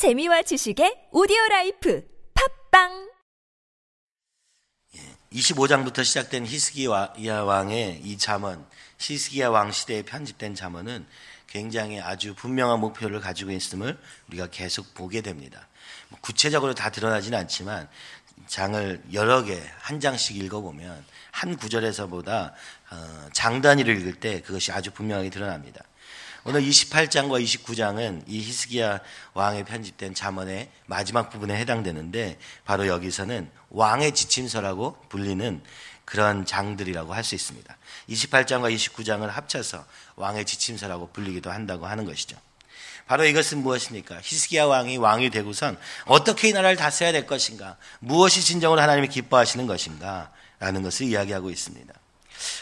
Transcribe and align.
재미와 0.00 0.40
지식의 0.40 1.08
오디오 1.12 1.36
라이프 1.50 2.02
팟빵 2.70 3.10
25장부터 5.30 6.02
시작된 6.02 6.46
히스기야 6.46 7.42
왕의 7.42 8.00
이 8.02 8.16
잠언, 8.16 8.64
히스기야 8.98 9.50
왕 9.50 9.70
시대에 9.70 10.00
편집된 10.00 10.54
잠언은 10.54 11.06
굉장히 11.48 12.00
아주 12.00 12.34
분명한 12.34 12.80
목표를 12.80 13.20
가지고 13.20 13.50
있음을 13.50 13.98
우리가 14.28 14.46
계속 14.46 14.94
보게 14.94 15.20
됩니다. 15.20 15.68
뭐 16.08 16.18
구체적으로 16.22 16.72
다 16.72 16.88
드러나지는 16.88 17.38
않지만 17.38 17.86
장을 18.46 19.02
여러 19.12 19.44
개 19.44 19.62
한 19.80 20.00
장씩 20.00 20.38
읽어보면 20.38 21.04
한 21.32 21.56
구절에서보다 21.58 22.54
어, 22.90 23.28
장 23.34 23.60
단위를 23.60 23.98
읽을 23.98 24.14
때 24.14 24.40
그것이 24.40 24.72
아주 24.72 24.92
분명하게 24.92 25.28
드러납니다. 25.28 25.84
오늘 26.44 26.62
28장과 26.62 27.42
29장은 27.42 28.24
이 28.26 28.40
히스기야 28.40 29.00
왕에 29.34 29.64
편집된 29.64 30.14
잠언의 30.14 30.70
마지막 30.86 31.28
부분에 31.30 31.56
해당되는데 31.56 32.38
바로 32.64 32.86
여기서는 32.86 33.50
왕의 33.68 34.12
지침서라고 34.14 34.96
불리는 35.08 35.62
그런 36.06 36.44
장들이라고 36.44 37.14
할 37.14 37.22
수 37.22 37.34
있습니다. 37.34 37.76
28장과 38.08 38.74
29장을 38.74 39.26
합쳐서 39.26 39.84
왕의 40.16 40.44
지침서라고 40.46 41.10
불리기도 41.12 41.50
한다고 41.50 41.86
하는 41.86 42.04
것이죠. 42.04 42.36
바로 43.06 43.24
이것은 43.24 43.58
무엇입니까? 43.58 44.20
히스기야 44.22 44.64
왕이 44.66 44.96
왕이 44.96 45.30
되고선 45.30 45.78
어떻게 46.06 46.48
이 46.48 46.52
나라를 46.52 46.76
다스려야 46.76 47.12
될 47.12 47.26
것인가? 47.26 47.76
무엇이 47.98 48.40
진정으로 48.42 48.80
하나님이 48.80 49.08
기뻐하시는 49.08 49.66
것인가? 49.66 50.32
라는 50.58 50.82
것을 50.82 51.06
이야기하고 51.06 51.50
있습니다. 51.50 51.92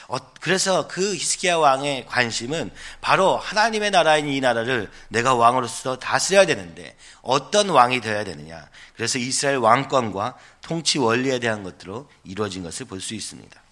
어, 0.09 0.17
그래서 0.41 0.89
그 0.89 1.15
히스기야 1.15 1.57
왕의 1.57 2.07
관심은 2.07 2.71
바로 3.01 3.37
하나님의 3.37 3.91
나라인 3.91 4.29
이 4.29 4.41
나라를 4.41 4.91
내가 5.09 5.35
왕으로서 5.35 5.99
다스려야 5.99 6.47
되는데 6.47 6.97
어떤 7.23 7.69
왕이 7.69 8.01
되어야 8.01 8.25
되느냐. 8.25 8.69
그래서 8.97 9.19
이스라엘 9.19 9.59
왕권과 9.59 10.35
통치 10.63 10.99
원리에 10.99 11.39
대한 11.39 11.63
것들로 11.63 12.09
이루어진 12.25 12.63
것을 12.63 12.87
볼 12.87 13.01
수 13.01 13.15
있습니다. 13.15 13.63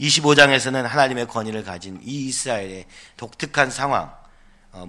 25장에서는 0.00 0.82
하나님의 0.82 1.26
권위를 1.28 1.64
가진 1.64 2.00
이 2.02 2.28
이스라엘의 2.28 2.86
독특한 3.16 3.70
상황, 3.70 4.12
어, 4.72 4.86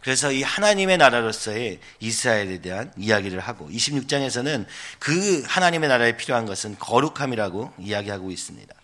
그래서 0.00 0.30
이 0.30 0.42
하나님의 0.42 0.98
나라로서의 0.98 1.80
이스라엘에 2.00 2.60
대한 2.60 2.92
이야기를 2.98 3.40
하고 3.40 3.70
26장에서는 3.70 4.66
그 4.98 5.42
하나님의 5.46 5.88
나라에 5.88 6.16
필요한 6.18 6.44
것은 6.44 6.76
거룩함이라고 6.78 7.72
이야기하고 7.78 8.30
있습니다. 8.30 8.74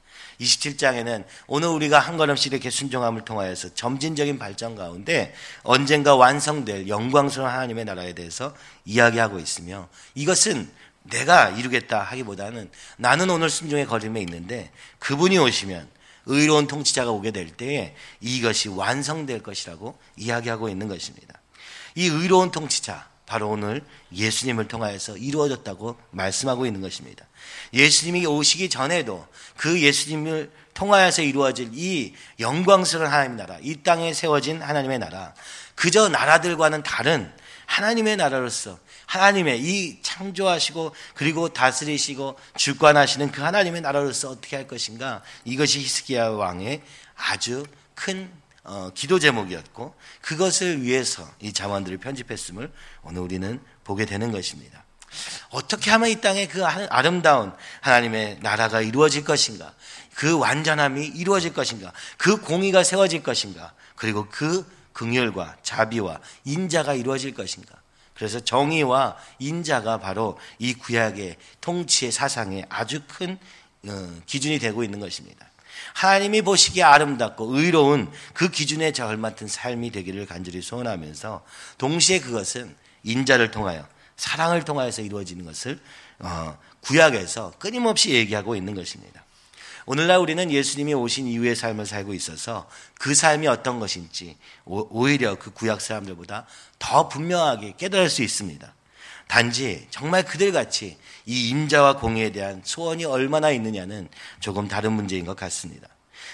27장에는 0.40 1.24
오늘 1.46 1.68
우리가 1.68 1.98
한 1.98 2.16
걸음씩 2.16 2.52
이렇게 2.52 2.70
순종함을 2.70 3.24
통하여서 3.24 3.74
점진적인 3.74 4.38
발전 4.38 4.74
가운데 4.74 5.34
언젠가 5.62 6.16
완성될 6.16 6.88
영광스러운 6.88 7.50
하나님의 7.50 7.84
나라에 7.84 8.14
대해서 8.14 8.54
이야기하고 8.84 9.38
있으며 9.38 9.88
이것은 10.14 10.70
내가 11.02 11.50
이루겠다 11.50 12.02
하기보다는 12.02 12.70
나는 12.96 13.30
오늘 13.30 13.50
순종의 13.50 13.86
걸음에 13.86 14.20
있는데 14.20 14.70
그분이 14.98 15.38
오시면 15.38 15.88
의로운 16.26 16.66
통치자가 16.66 17.10
오게 17.10 17.30
될 17.30 17.48
때에 17.48 17.94
이것이 18.20 18.68
완성될 18.68 19.42
것이라고 19.42 19.98
이야기하고 20.16 20.68
있는 20.68 20.88
것입니다. 20.88 21.40
이 21.94 22.06
의로운 22.06 22.50
통치자, 22.50 23.08
바로 23.30 23.48
오늘 23.48 23.80
예수님을 24.12 24.66
통하여서 24.66 25.16
이루어졌다고 25.16 25.96
말씀하고 26.10 26.66
있는 26.66 26.80
것입니다. 26.80 27.24
예수님이 27.72 28.26
오시기 28.26 28.68
전에도 28.68 29.24
그 29.56 29.80
예수님을 29.80 30.50
통하여서 30.74 31.22
이루어질 31.22 31.70
이 31.72 32.12
영광스러운 32.40 33.06
하나님의 33.06 33.36
나라, 33.36 33.58
이 33.62 33.84
땅에 33.84 34.12
세워진 34.12 34.60
하나님의 34.60 34.98
나라, 34.98 35.32
그저 35.76 36.08
나라들과는 36.08 36.82
다른 36.82 37.32
하나님의 37.66 38.16
나라로서 38.16 38.80
하나님의 39.06 39.60
이 39.60 40.02
창조하시고 40.02 40.92
그리고 41.14 41.50
다스리시고 41.50 42.36
주관하시는 42.56 43.30
그 43.30 43.42
하나님의 43.42 43.80
나라로서 43.80 44.30
어떻게 44.30 44.56
할 44.56 44.66
것인가 44.66 45.22
이것이 45.44 45.78
히스기야 45.78 46.30
왕의 46.30 46.82
아주 47.14 47.64
큰 47.94 48.28
어, 48.70 48.92
기도 48.94 49.18
제목이었고 49.18 49.96
그것을 50.20 50.82
위해서 50.82 51.28
이 51.40 51.52
자문들을 51.52 51.98
편집했음을 51.98 52.72
오늘 53.02 53.20
우리는 53.20 53.60
보게 53.82 54.04
되는 54.04 54.30
것입니다. 54.30 54.84
어떻게 55.50 55.90
하면 55.90 56.08
이 56.08 56.20
땅에 56.20 56.46
그 56.46 56.64
아름다운 56.64 57.52
하나님의 57.80 58.38
나라가 58.42 58.80
이루어질 58.80 59.24
것인가? 59.24 59.74
그 60.14 60.38
완전함이 60.38 61.04
이루어질 61.04 61.52
것인가? 61.52 61.92
그 62.16 62.40
공의가 62.40 62.84
세워질 62.84 63.24
것인가? 63.24 63.72
그리고 63.96 64.28
그 64.30 64.64
긍휼과 64.92 65.56
자비와 65.64 66.20
인자가 66.44 66.94
이루어질 66.94 67.34
것인가? 67.34 67.74
그래서 68.14 68.38
정의와 68.38 69.16
인자가 69.40 69.98
바로 69.98 70.38
이 70.60 70.74
구약의 70.74 71.38
통치의 71.60 72.12
사상의 72.12 72.66
아주 72.68 73.00
큰 73.08 73.36
어, 73.88 74.20
기준이 74.26 74.60
되고 74.60 74.84
있는 74.84 75.00
것입니다. 75.00 75.49
하나님이 75.94 76.42
보시기에 76.42 76.82
아름답고 76.82 77.56
의로운 77.56 78.10
그 78.32 78.50
기준에 78.50 78.92
절맞은 78.92 79.48
삶이 79.48 79.90
되기를 79.90 80.26
간절히 80.26 80.62
소원하면서 80.62 81.44
동시에 81.78 82.20
그것은 82.20 82.74
인자를 83.02 83.50
통하여 83.50 83.86
사랑을 84.16 84.64
통하여서 84.64 85.02
이루어지는 85.02 85.44
것을 85.44 85.80
어, 86.18 86.58
구약에서 86.80 87.54
끊임없이 87.58 88.10
얘기하고 88.12 88.54
있는 88.54 88.74
것입니다. 88.74 89.24
오늘날 89.86 90.18
우리는 90.18 90.50
예수님이 90.50 90.94
오신 90.94 91.26
이후의 91.26 91.56
삶을 91.56 91.86
살고 91.86 92.14
있어서 92.14 92.68
그 92.98 93.14
삶이 93.14 93.48
어떤 93.48 93.80
것인지 93.80 94.36
오히려 94.64 95.36
그 95.36 95.50
구약 95.50 95.80
사람들보다 95.80 96.46
더 96.78 97.08
분명하게 97.08 97.74
깨달을 97.76 98.08
수 98.08 98.22
있습니다. 98.22 98.72
단지 99.30 99.86
정말 99.90 100.24
그들같이 100.24 100.96
이 101.24 101.48
임자와 101.50 101.98
공의에 101.98 102.32
대한 102.32 102.62
소원이 102.64 103.04
얼마나 103.04 103.52
있느냐는 103.52 104.08
조금 104.40 104.66
다른 104.66 104.92
문제인 104.92 105.24
것 105.24 105.36
같습니다. 105.36 105.86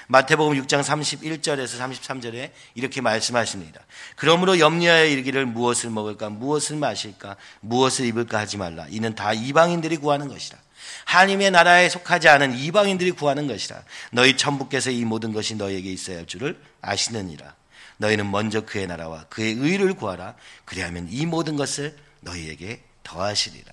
마태복음 0.09 0.59
6장 0.63 0.83
31절에서 0.83 1.79
33절에 1.79 2.53
이렇게 2.75 3.03
말씀하십니다. 3.03 3.83
그러므로 4.17 4.59
염려하여 4.59 5.05
이르기를 5.09 5.45
무엇을 5.45 5.91
먹을까, 5.91 6.31
무엇을 6.31 6.77
마실까, 6.77 7.37
무엇을 7.61 8.07
입을까 8.07 8.39
하지 8.39 8.57
말라. 8.57 8.87
이는 8.89 9.15
다 9.15 9.35
이방인들이 9.35 9.99
구하는 9.99 10.29
것이라. 10.29 10.59
하나님의 11.05 11.51
나라에 11.51 11.91
속하지 11.91 12.31
않은 12.31 12.57
이방인들이 12.57 13.11
구하는 13.11 13.47
것이라. 13.47 13.83
너희 14.13 14.39
천부께서 14.39 14.91
이 14.91 15.05
모든 15.05 15.35
것이 15.35 15.57
너희에게 15.57 15.93
있어야 15.93 16.17
할 16.17 16.27
줄을 16.27 16.59
아시느니라. 16.81 17.57
너희는 17.99 18.31
먼저 18.31 18.63
그의 18.63 18.87
나라와 18.87 19.25
그의 19.29 19.53
의를 19.53 19.93
구하라. 19.93 20.35
그리하면 20.65 21.09
이 21.11 21.27
모든 21.27 21.57
것을 21.57 22.06
너희에게 22.27 22.83
더하시리라. 23.03 23.73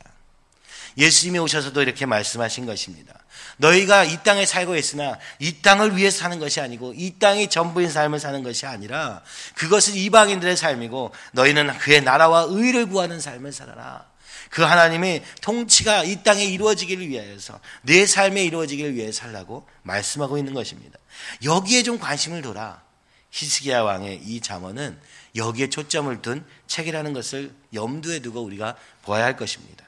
예수님이 0.97 1.40
오셔서도 1.40 1.81
이렇게 1.81 2.06
말씀하신 2.06 2.66
것입니다. 2.66 3.14
너희가 3.58 4.03
이 4.03 4.24
땅에 4.24 4.46
살고 4.46 4.75
있으나 4.75 5.18
이 5.40 5.62
땅을 5.62 5.97
위해서 5.97 6.19
사는 6.19 6.40
것이 6.40 6.62
아니고 6.62 6.94
이 6.96 7.18
땅이 7.19 7.50
전부인 7.50 7.90
삶을 7.90 8.19
사는 8.19 8.44
것이 8.44 8.66
아니라 8.66 9.22
그것은 9.56 9.96
이방인들의 9.96 10.56
삶이고 10.56 11.12
너희는 11.34 11.78
그의 11.80 12.02
나라와 12.03 12.46
의를 12.47 12.88
구하는 12.88 13.19
삶을 13.19 13.52
살아라. 13.52 14.06
그 14.50 14.62
하나님의 14.62 15.24
통치가 15.41 16.03
이 16.03 16.22
땅에 16.24 16.46
이루어지기를 16.46 17.09
위하여서 17.09 17.59
내 17.81 18.06
삶에 18.06 18.44
이루어지기를 18.44 18.94
위해 18.94 19.12
살라고 19.12 19.68
말씀하고 19.81 20.38
있는 20.38 20.53
것입니다. 20.53 21.00
여기에 21.44 21.81
좀 21.81 21.97
관심을 21.97 22.44
둬라. 22.44 22.84
히스기야 23.31 23.81
왕의 23.81 24.22
이 24.24 24.41
잠언은 24.41 25.00
여기에 25.36 25.70
초점을 25.70 26.22
둔 26.22 26.46
책이라는 26.68 27.14
것을 27.14 27.54
염두에 27.74 28.20
두고 28.20 28.42
우리가 28.42 28.76
보아야 29.04 29.24
할 29.26 29.36
것입니다. 29.36 29.86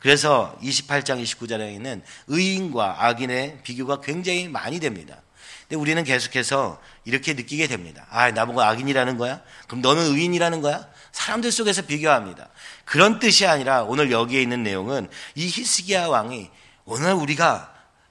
그래서 0.00 0.58
28장 0.62 1.22
29장에는 1.22 2.02
의인과 2.26 3.06
악인의 3.06 3.60
비교가 3.62 4.00
굉장히 4.00 4.48
많이 4.48 4.80
됩니다. 4.80 5.22
근데 5.62 5.76
우리는 5.76 6.02
계속해서 6.02 6.80
이렇게 7.04 7.34
느끼게 7.34 7.68
됩니다. 7.68 8.06
아, 8.10 8.30
나보고 8.30 8.60
악인이라는 8.60 9.18
거야? 9.18 9.40
그럼 9.68 9.82
너는 9.82 10.02
의인이라는 10.02 10.62
거야? 10.62 10.88
사람들 11.12 11.52
속에서 11.52 11.82
비교합니다. 11.82 12.48
그런 12.84 13.20
뜻이 13.20 13.46
아니라 13.46 13.84
오늘 13.84 14.10
여기에 14.10 14.42
있는 14.42 14.62
내용은 14.64 15.08
이 15.36 15.46
히스기야 15.46 16.08
왕이 16.08 16.50
오늘 16.86 17.12
우리가 17.12 17.69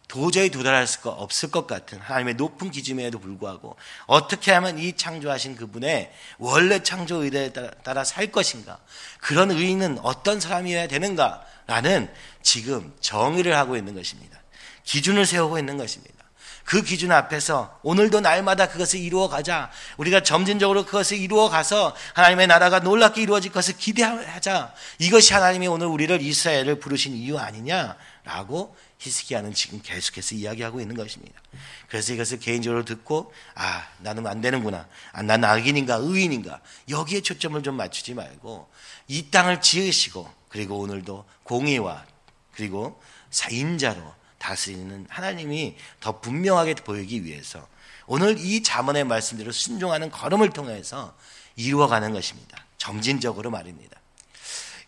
도저히 0.09 0.49
도달할 0.49 0.87
수가 0.87 1.11
없을 1.11 1.51
것 1.51 1.67
같은 1.67 1.99
하나님의 1.99 2.33
높은 2.33 2.71
기준에도 2.71 3.19
불구하고 3.19 3.77
어떻게 4.07 4.51
하면 4.51 4.79
이 4.79 4.93
창조하신 4.93 5.55
그분의 5.55 6.11
원래 6.39 6.81
창조 6.81 7.23
의도에 7.23 7.53
따라, 7.53 7.69
따라 7.83 8.03
살 8.03 8.31
것인가? 8.31 8.79
그런 9.21 9.51
의인은 9.51 9.99
어떤 10.01 10.39
사람이어야 10.39 10.87
되는가? 10.87 11.45
라는 11.67 12.11
지금 12.41 12.91
정의를 12.99 13.55
하고 13.55 13.77
있는 13.77 13.93
것입니다. 13.93 14.39
기준을 14.83 15.27
세우고 15.27 15.59
있는 15.59 15.77
것입니다. 15.77 16.15
그 16.65 16.81
기준 16.81 17.11
앞에서 17.11 17.79
오늘도 17.83 18.21
날마다 18.21 18.67
그것을 18.67 18.99
이루어 18.99 19.29
가자. 19.29 19.69
우리가 19.97 20.23
점진적으로 20.23 20.85
그것을 20.85 21.17
이루어 21.17 21.49
가서 21.49 21.95
하나님의 22.15 22.47
나라가 22.47 22.79
놀랍게 22.79 23.21
이루어질 23.21 23.51
것을 23.51 23.77
기대하자. 23.77 24.73
이것이 24.97 25.33
하나님이 25.33 25.67
오늘 25.67 25.85
우리를 25.85 26.19
이스라엘을 26.19 26.79
부르신 26.79 27.13
이유 27.13 27.37
아니냐라는 27.37 27.95
라고 28.23 28.75
히스기야는 28.99 29.53
지금 29.53 29.81
계속해서 29.81 30.35
이야기하고 30.35 30.81
있는 30.81 30.95
것입니다. 30.95 31.41
그래서 31.87 32.13
이것을 32.13 32.39
개인적으로 32.39 32.83
듣고 32.83 33.33
아 33.55 33.87
나는 33.99 34.27
안 34.27 34.41
되는구나. 34.41 34.87
아, 35.13 35.21
난 35.23 35.43
악인인가 35.43 35.95
의인인가 35.95 36.61
여기에 36.89 37.21
초점을 37.21 37.61
좀 37.63 37.75
맞추지 37.75 38.13
말고 38.13 38.69
이 39.07 39.31
땅을 39.31 39.61
지으시고 39.61 40.29
그리고 40.49 40.77
오늘도 40.79 41.25
공의와 41.43 42.05
그리고 42.53 43.01
인자로 43.49 44.13
다스리는 44.37 45.07
하나님이 45.09 45.77
더 46.01 46.19
분명하게 46.19 46.75
보이기 46.75 47.23
위해서 47.23 47.67
오늘 48.05 48.37
이 48.37 48.63
자문의 48.63 49.05
말씀대로 49.05 49.51
순종하는 49.51 50.11
걸음을 50.11 50.49
통해서 50.49 51.15
이루어가는 51.55 52.11
것입니다. 52.11 52.65
점진적으로 52.77 53.51
말입니다. 53.51 53.98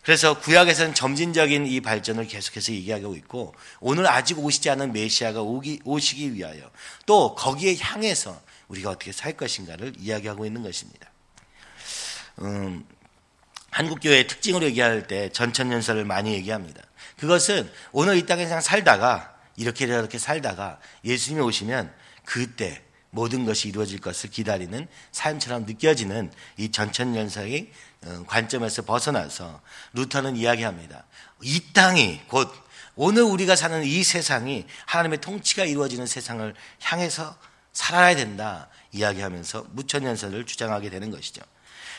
그래서 0.02 0.38
구약에서는 0.40 0.94
점진적인 0.94 1.66
이 1.66 1.80
발전을 1.80 2.26
계속해서 2.26 2.72
얘기하고 2.72 3.14
있고 3.16 3.54
오늘 3.80 4.08
아직 4.08 4.38
오시지 4.38 4.68
않은 4.70 4.92
메시아가 4.92 5.42
오기, 5.42 5.80
오시기 5.84 6.34
위하여 6.34 6.70
또 7.06 7.34
거기에 7.36 7.76
향해서 7.76 8.40
우리가 8.68 8.90
어떻게 8.90 9.12
살 9.12 9.36
것인가를 9.36 9.92
이야기하고 9.98 10.44
있는 10.44 10.62
것입니다. 10.62 11.08
음, 12.40 12.84
한국교회의 13.70 14.26
특징으로 14.26 14.66
얘기할 14.66 15.06
때 15.06 15.28
전천연설을 15.30 16.04
많이 16.04 16.32
얘기합니다. 16.32 16.82
그것은 17.18 17.70
오늘 17.92 18.16
이 18.16 18.26
땅에 18.26 18.44
그냥 18.44 18.60
살다가 18.60 19.36
이렇게 19.56 19.84
이렇게 19.84 20.18
살다가 20.18 20.80
예수님이 21.04 21.42
오시면 21.44 21.94
그때 22.24 22.82
모든 23.14 23.44
것이 23.44 23.68
이루어질 23.68 24.00
것을 24.00 24.30
기다리는 24.30 24.88
삶처럼 25.12 25.66
느껴지는 25.66 26.32
이 26.56 26.70
전천연설의 26.70 27.70
어, 28.06 28.24
관점에서 28.26 28.82
벗어나서 28.82 29.60
루터는 29.92 30.36
이야기합니다. 30.36 31.04
이 31.42 31.60
땅이 31.74 32.22
곧 32.28 32.50
오늘 32.96 33.22
우리가 33.22 33.54
사는 33.54 33.84
이 33.84 34.02
세상이 34.02 34.66
하나님의 34.86 35.20
통치가 35.20 35.64
이루어지는 35.64 36.06
세상을 36.06 36.54
향해서 36.82 37.36
살아야 37.74 38.16
된다 38.16 38.68
이야기하면서 38.92 39.66
무천연설을 39.72 40.46
주장하게 40.46 40.88
되는 40.88 41.10
것이죠. 41.10 41.42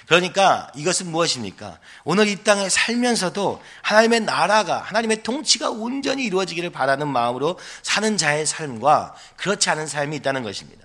그러니까 0.07 0.71
이것은 0.75 1.11
무엇입니까? 1.11 1.79
오늘 2.05 2.27
이 2.27 2.43
땅에 2.43 2.69
살면서도 2.69 3.61
하나님의 3.83 4.21
나라가, 4.21 4.79
하나님의 4.79 5.21
통치가 5.21 5.69
온전히 5.69 6.25
이루어지기를 6.25 6.71
바라는 6.71 7.07
마음으로 7.07 7.59
사는 7.83 8.17
자의 8.17 8.45
삶과 8.45 9.15
그렇지 9.37 9.69
않은 9.69 9.85
삶이 9.85 10.15
있다는 10.17 10.41
것입니다. 10.41 10.82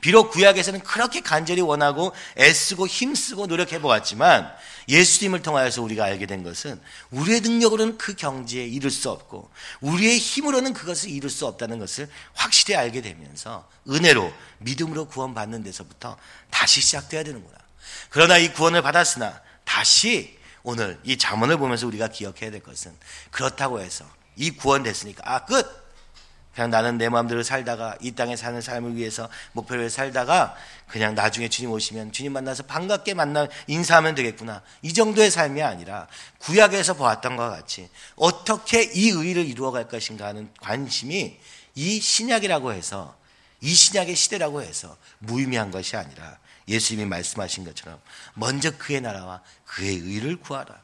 비록 0.00 0.30
구약에서는 0.30 0.80
그렇게 0.80 1.20
간절히 1.20 1.60
원하고 1.60 2.12
애쓰고 2.38 2.86
힘쓰고 2.86 3.46
노력해 3.46 3.80
보았지만 3.80 4.50
예수님을 4.88 5.42
통하여서 5.42 5.82
우리가 5.82 6.04
알게 6.04 6.26
된 6.26 6.42
것은 6.42 6.80
우리의 7.10 7.40
능력으로는 7.42 7.98
그 7.98 8.14
경지에 8.14 8.66
이를 8.66 8.90
수 8.90 9.10
없고 9.10 9.50
우리의 9.80 10.18
힘으로는 10.18 10.72
그것을 10.72 11.10
이룰 11.10 11.30
수 11.30 11.46
없다는 11.46 11.78
것을 11.78 12.08
확실히 12.34 12.76
알게 12.76 13.00
되면서 13.00 13.68
은혜로 13.88 14.32
믿음으로 14.58 15.06
구원받는 15.06 15.62
데서부터 15.62 16.16
다시 16.50 16.80
시작돼야 16.80 17.22
되는구나. 17.22 17.58
그러나 18.08 18.38
이 18.38 18.52
구원을 18.52 18.82
받았으나 18.82 19.40
다시 19.64 20.38
오늘 20.62 20.98
이 21.04 21.16
잠언을 21.16 21.56
보면서 21.58 21.86
우리가 21.86 22.08
기억해야 22.08 22.50
될 22.50 22.62
것은 22.62 22.92
그렇다고 23.30 23.80
해서 23.80 24.04
이 24.36 24.50
구원 24.50 24.82
됐으니까 24.82 25.22
아 25.24 25.44
끝. 25.44 25.79
그냥 26.60 26.68
나는 26.68 26.98
내 26.98 27.08
마음대로 27.08 27.42
살다가 27.42 27.96
이 28.02 28.12
땅에 28.12 28.36
사는 28.36 28.60
삶을 28.60 28.94
위해서 28.94 29.30
목표를 29.52 29.88
살다가 29.88 30.54
그냥 30.88 31.14
나중에 31.14 31.48
주님 31.48 31.70
오시면 31.70 32.12
주님 32.12 32.34
만나서 32.34 32.64
반갑게 32.64 33.14
만나 33.14 33.48
인사하면 33.66 34.14
되겠구나. 34.14 34.60
이 34.82 34.92
정도의 34.92 35.30
삶이 35.30 35.62
아니라 35.62 36.06
구약에서 36.38 36.92
보았던 36.92 37.36
것 37.36 37.48
같이 37.48 37.88
어떻게 38.14 38.82
이 38.82 39.08
의를 39.08 39.46
이루어갈 39.46 39.88
것인가 39.88 40.26
하는 40.26 40.50
관심이 40.60 41.40
이 41.76 42.00
신약이라고 42.00 42.74
해서 42.74 43.16
이 43.62 43.72
신약의 43.72 44.14
시대라고 44.14 44.60
해서 44.60 44.98
무의미한 45.20 45.70
것이 45.70 45.96
아니라 45.96 46.36
예수님이 46.68 47.08
말씀하신 47.08 47.64
것처럼 47.64 47.98
먼저 48.34 48.70
그의 48.76 49.00
나라와 49.00 49.40
그의 49.64 49.94
의를 49.94 50.36
구하라. 50.36 50.78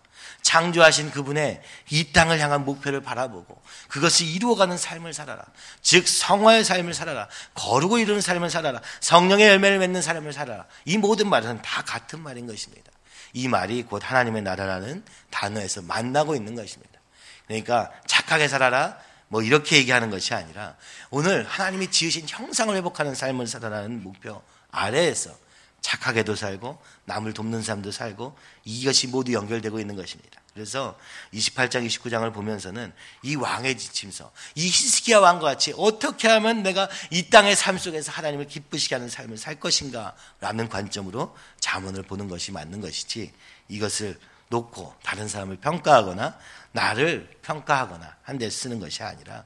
창조하신 0.47 1.11
그분의 1.11 1.61
이 1.91 2.13
땅을 2.13 2.39
향한 2.39 2.65
목표를 2.65 3.01
바라보고 3.01 3.61
그것을 3.89 4.27
이루어가는 4.27 4.77
삶을 4.79 5.13
살아라. 5.13 5.43
즉 5.83 6.07
성화의 6.07 6.65
삶을 6.65 6.95
살아라. 6.95 7.27
거르고 7.55 7.99
이루는 7.99 8.21
삶을 8.21 8.49
살아라. 8.49 8.81
성령의 9.01 9.49
열매를 9.49 9.81
맺는 9.81 10.03
삶을 10.03 10.33
살아라. 10.33 10.67
이 10.85 10.99
모든 10.99 11.29
말은 11.29 11.63
다 11.63 11.83
같은 11.83 12.21
말인 12.21 12.47
것입니다. 12.47 12.93
이 13.33 13.49
말이 13.49 13.83
곧 13.83 14.09
하나님의 14.09 14.43
나라라는 14.43 15.05
단어에서 15.31 15.83
만나고 15.83 16.37
있는 16.37 16.55
것입니다. 16.55 17.01
그러니까 17.49 17.91
착하게 18.07 18.47
살아라. 18.47 18.99
뭐 19.27 19.43
이렇게 19.43 19.79
얘기하는 19.79 20.11
것이 20.11 20.33
아니라 20.33 20.77
오늘 21.11 21.45
하나님이 21.45 21.91
지으신 21.91 22.27
형상을 22.29 22.73
회복하는 22.77 23.17
삶을 23.17 23.49
살아라는 23.49 24.05
목표 24.05 24.41
아래에서 24.71 25.37
착하게도 25.87 26.35
살고 26.35 26.83
남을 27.05 27.33
돕는 27.33 27.63
삶도 27.63 27.93
살고 27.93 28.37
이것이 28.65 29.07
모두 29.07 29.33
연결되고 29.33 29.79
있는 29.79 29.95
것입니다. 29.95 30.41
그래서 30.53 30.99
28장 31.33 31.87
29장을 31.87 32.33
보면서는 32.35 32.93
이 33.23 33.37
왕의 33.37 33.79
지침서 33.79 34.33
이 34.57 34.67
히스기야 34.67 35.21
왕과 35.21 35.47
같이 35.47 35.73
어떻게 35.77 36.27
하면 36.27 36.65
내가 36.65 36.89
이 37.13 37.31
땅의 37.31 37.55
삶 37.55 37.79
속에서 37.79 38.11
하나님을 38.11 38.49
기쁘시게 38.49 38.97
하는 38.97 39.09
삶을 39.09 39.39
살 39.39 39.61
것인가 39.61 40.17
라는 40.41 40.69
관점으로 40.69 41.37
자문을 41.61 42.03
보는 42.03 42.27
것이 42.27 42.51
맞는 42.51 42.81
것이지 42.81 43.33
이것을 43.69 44.19
놓고 44.49 44.93
다른 45.05 45.29
사람을 45.29 45.59
평가하거나 45.59 46.37
나를 46.73 47.31
평가하거나 47.43 48.17
한 48.23 48.39
데 48.39 48.51
쓰는 48.51 48.81
것이 48.81 49.05
아니라 49.05 49.45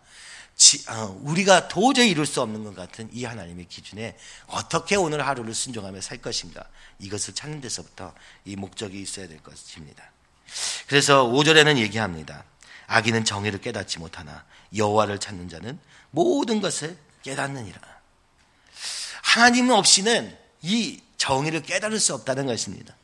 어, 0.89 1.19
우리가 1.23 1.69
도저히 1.69 2.11
이룰 2.11 2.27
수 2.27 2.43
없는 2.43 2.65
것 2.65 2.77
같은 2.77 3.09
이 3.13 3.25
하나님의 3.25 3.67
기준에 3.69 4.17
어떻게 4.47 4.97
오늘 4.97 5.27
하루를 5.27 5.55
순종하며 5.55 6.01
살 6.01 6.19
것인가 6.19 6.65
이것을 6.99 7.35
찾는 7.35 7.61
데서부터 7.61 8.15
이 8.45 8.57
목적이 8.57 9.01
있어야 9.01 9.27
될 9.27 9.43
것입니다. 9.43 10.11
그래서 10.87 11.25
5절에는 11.25 11.79
얘기합니다. 11.79 12.45
악인은 12.87 13.25
정의를 13.25 13.61
깨닫지 13.61 13.99
못하나 13.99 14.45
여호와를 14.77 15.19
찾는 15.19 15.49
자는 15.49 15.79
모든 16.11 16.61
것을 16.61 16.97
깨닫느니라. 17.23 17.81
하나님 19.23 19.71
없이는 19.71 20.37
이 20.63 21.01
정의를 21.17 21.63
깨달을 21.63 22.01
수 22.01 22.15
없다는 22.15 22.47
것입니다. 22.47 22.95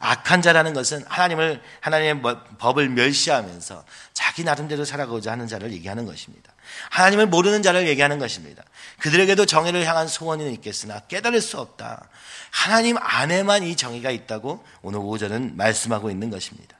악한 0.00 0.42
자라는 0.42 0.74
것은 0.74 1.04
하나님을 1.08 1.62
하나님의 1.80 2.22
법을 2.58 2.88
멸시하면서 2.90 3.84
자기 4.12 4.44
나름대로 4.44 4.84
살아가고자 4.84 5.32
하는 5.32 5.48
자를 5.48 5.72
얘기하는 5.72 6.06
것입니다. 6.06 6.52
하나님을 6.90 7.26
모르는 7.26 7.62
자를 7.62 7.88
얘기하는 7.88 8.18
것입니다. 8.18 8.62
그들에게도 9.00 9.46
정의를 9.46 9.84
향한 9.86 10.06
소원이 10.06 10.52
있겠으나 10.54 11.00
깨달을 11.00 11.40
수 11.40 11.58
없다. 11.58 12.08
하나님 12.50 12.96
안에만 12.98 13.62
이 13.64 13.76
정의가 13.76 14.10
있다고 14.10 14.64
오늘 14.82 15.00
5절은 15.00 15.56
말씀하고 15.56 16.10
있는 16.10 16.30
것입니다. 16.30 16.76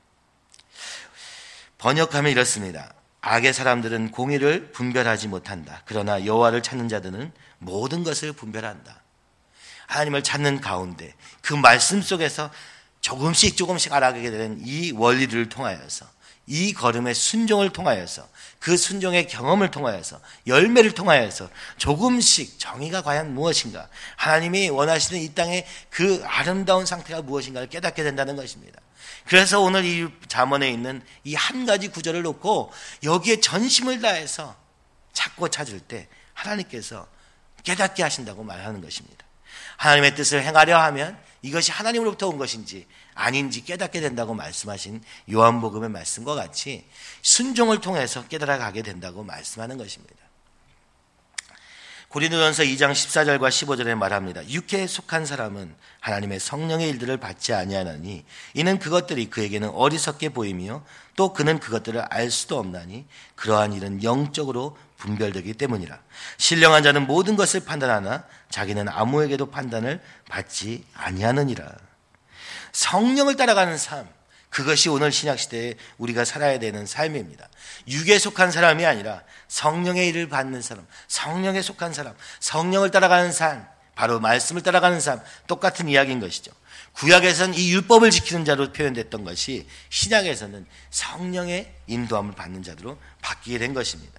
번역하면 1.78 2.30
이렇습니다. 2.30 2.92
악의 3.20 3.52
사람들은 3.52 4.10
공의를 4.12 4.72
분별하지 4.72 5.28
못한다. 5.28 5.82
그러나 5.84 6.24
여호와를 6.24 6.62
찾는 6.62 6.88
자들은 6.88 7.32
모든 7.58 8.04
것을 8.04 8.32
분별한다. 8.32 9.02
하나님을 9.86 10.22
찾는 10.22 10.60
가운데 10.60 11.14
그 11.40 11.54
말씀 11.54 12.00
속에서 12.02 12.50
조금씩 13.08 13.56
조금씩 13.56 13.90
알아가게 13.90 14.30
되는 14.30 14.60
이 14.62 14.92
원리를 14.92 15.48
통하여서 15.48 16.04
이 16.46 16.74
걸음의 16.74 17.14
순종을 17.14 17.70
통하여서 17.70 18.28
그 18.58 18.76
순종의 18.76 19.28
경험을 19.28 19.70
통하여서 19.70 20.20
열매를 20.46 20.92
통하여서 20.92 21.48
조금씩 21.78 22.58
정의가 22.58 23.00
과연 23.00 23.32
무엇인가 23.32 23.88
하나님이 24.16 24.68
원하시는 24.68 25.22
이 25.22 25.34
땅의 25.34 25.66
그 25.88 26.22
아름다운 26.26 26.84
상태가 26.84 27.22
무엇인가를 27.22 27.70
깨닫게 27.70 28.02
된다는 28.02 28.36
것입니다. 28.36 28.78
그래서 29.24 29.60
오늘 29.60 29.86
이 29.86 30.06
잠언에 30.28 30.70
있는 30.70 31.02
이 31.24 31.34
한 31.34 31.64
가지 31.64 31.88
구절을 31.88 32.20
놓고 32.20 32.72
여기에 33.04 33.40
전심을 33.40 34.02
다해서 34.02 34.54
찾고 35.14 35.48
찾을 35.48 35.80
때 35.80 36.08
하나님께서 36.34 37.06
깨닫게 37.64 38.02
하신다고 38.02 38.44
말하는 38.44 38.82
것입니다. 38.82 39.24
하나님의 39.78 40.14
뜻을 40.14 40.42
행하려 40.42 40.78
하면 40.78 41.18
이것이 41.42 41.72
하나님으로부터 41.72 42.28
온 42.28 42.38
것인지 42.38 42.86
아닌지 43.14 43.64
깨닫게 43.64 44.00
된다고 44.00 44.34
말씀하신 44.34 45.02
요한복음의 45.30 45.90
말씀과 45.90 46.34
같이 46.34 46.84
순종을 47.22 47.80
통해서 47.80 48.26
깨달아 48.26 48.58
가게 48.58 48.82
된다고 48.82 49.22
말씀하는 49.22 49.78
것입니다. 49.78 50.27
고린도전서 52.08 52.62
2장 52.62 52.92
14절과 52.92 53.48
15절에 53.50 53.94
말합니다. 53.94 54.48
육체에 54.48 54.86
속한 54.86 55.26
사람은 55.26 55.74
하나님의 56.00 56.40
성령의 56.40 56.88
일들을 56.88 57.18
받지 57.18 57.52
아니하나니 57.52 58.24
이는 58.54 58.78
그것들이 58.78 59.28
그에게는 59.28 59.68
어리석게 59.68 60.30
보이며 60.30 60.82
또 61.16 61.34
그는 61.34 61.58
그것들을 61.58 62.00
알 62.08 62.30
수도 62.30 62.58
없나니 62.58 63.06
그러한 63.34 63.74
일은 63.74 64.02
영적으로 64.02 64.78
분별되기 64.96 65.52
때문이라. 65.52 65.98
신령한 66.38 66.82
자는 66.82 67.06
모든 67.06 67.36
것을 67.36 67.60
판단하나 67.60 68.24
자기는 68.48 68.88
아무에게도 68.88 69.50
판단을 69.50 70.00
받지 70.30 70.84
아니하느니라. 70.94 71.70
성령을 72.72 73.36
따라가는 73.36 73.76
삶, 73.76 74.08
그것이 74.58 74.88
오늘 74.88 75.12
신약 75.12 75.38
시대에 75.38 75.74
우리가 75.98 76.24
살아야 76.24 76.58
되는 76.58 76.84
삶입니다. 76.84 77.48
육에 77.86 78.18
속한 78.18 78.50
사람이 78.50 78.84
아니라 78.84 79.22
성령의 79.46 80.08
일을 80.08 80.28
받는 80.28 80.62
사람, 80.62 80.84
성령에 81.06 81.62
속한 81.62 81.92
사람, 81.92 82.12
성령을 82.40 82.90
따라가는 82.90 83.30
삶, 83.30 83.64
바로 83.94 84.18
말씀을 84.18 84.62
따라가는 84.62 84.98
삶, 84.98 85.20
똑같은 85.46 85.88
이야기인 85.88 86.18
것이죠. 86.18 86.50
구약에서는 86.94 87.54
이 87.54 87.70
율법을 87.70 88.10
지키는 88.10 88.44
자로 88.44 88.72
표현됐던 88.72 89.22
것이 89.22 89.68
신약에서는 89.90 90.66
성령의 90.90 91.72
인도함을 91.86 92.34
받는 92.34 92.64
자로 92.64 92.98
바뀌게 93.22 93.58
된 93.58 93.74
것입니다. 93.74 94.18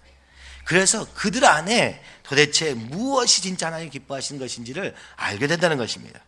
그래서 0.64 1.06
그들 1.16 1.44
안에 1.44 2.02
도대체 2.24 2.74
무엇이 2.76 3.42
진짜 3.42 3.68
하나님 3.68 3.90
기뻐하시는 3.90 4.40
것인지를 4.40 4.96
알게 5.18 5.48
된다는 5.48 5.76
것입니다. 5.76 6.22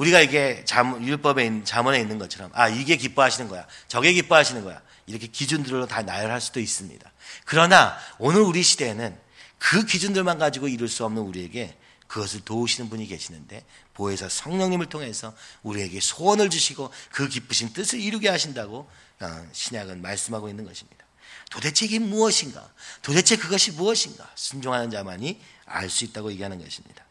우리가 0.00 0.20
이게 0.20 0.62
잠, 0.64 1.04
율법에 1.04 1.44
있는, 1.44 1.64
잠언에 1.64 2.00
있는 2.00 2.18
것처럼 2.18 2.50
아 2.54 2.68
이게 2.68 2.96
기뻐하시는 2.96 3.50
거야 3.50 3.66
저게 3.86 4.14
기뻐하시는 4.14 4.64
거야 4.64 4.80
이렇게 5.06 5.26
기준들로 5.26 5.86
다 5.86 6.02
나열할 6.02 6.40
수도 6.40 6.58
있습니다. 6.58 7.12
그러나 7.44 7.98
오늘 8.18 8.40
우리 8.40 8.62
시대에는 8.62 9.14
그 9.58 9.84
기준들만 9.84 10.38
가지고 10.38 10.68
이룰 10.68 10.88
수 10.88 11.04
없는 11.04 11.20
우리에게 11.20 11.76
그것을 12.06 12.40
도우시는 12.40 12.88
분이 12.88 13.06
계시는데 13.08 13.62
보혜사 13.92 14.30
성령님을 14.30 14.86
통해서 14.86 15.34
우리에게 15.62 16.00
소원을 16.00 16.48
주시고 16.48 16.90
그 17.12 17.28
기쁘신 17.28 17.74
뜻을 17.74 18.00
이루게 18.00 18.30
하신다고 18.30 18.88
어, 19.20 19.48
신약은 19.52 20.00
말씀하고 20.00 20.48
있는 20.48 20.64
것입니다. 20.64 21.04
도대체 21.50 21.84
이게 21.84 21.98
무엇인가? 21.98 22.72
도대체 23.02 23.36
그것이 23.36 23.72
무엇인가? 23.72 24.30
순종하는 24.34 24.90
자만이 24.90 25.40
알 25.66 25.90
수 25.90 26.04
있다고 26.04 26.32
얘기하는 26.32 26.62
것입니다. 26.62 27.04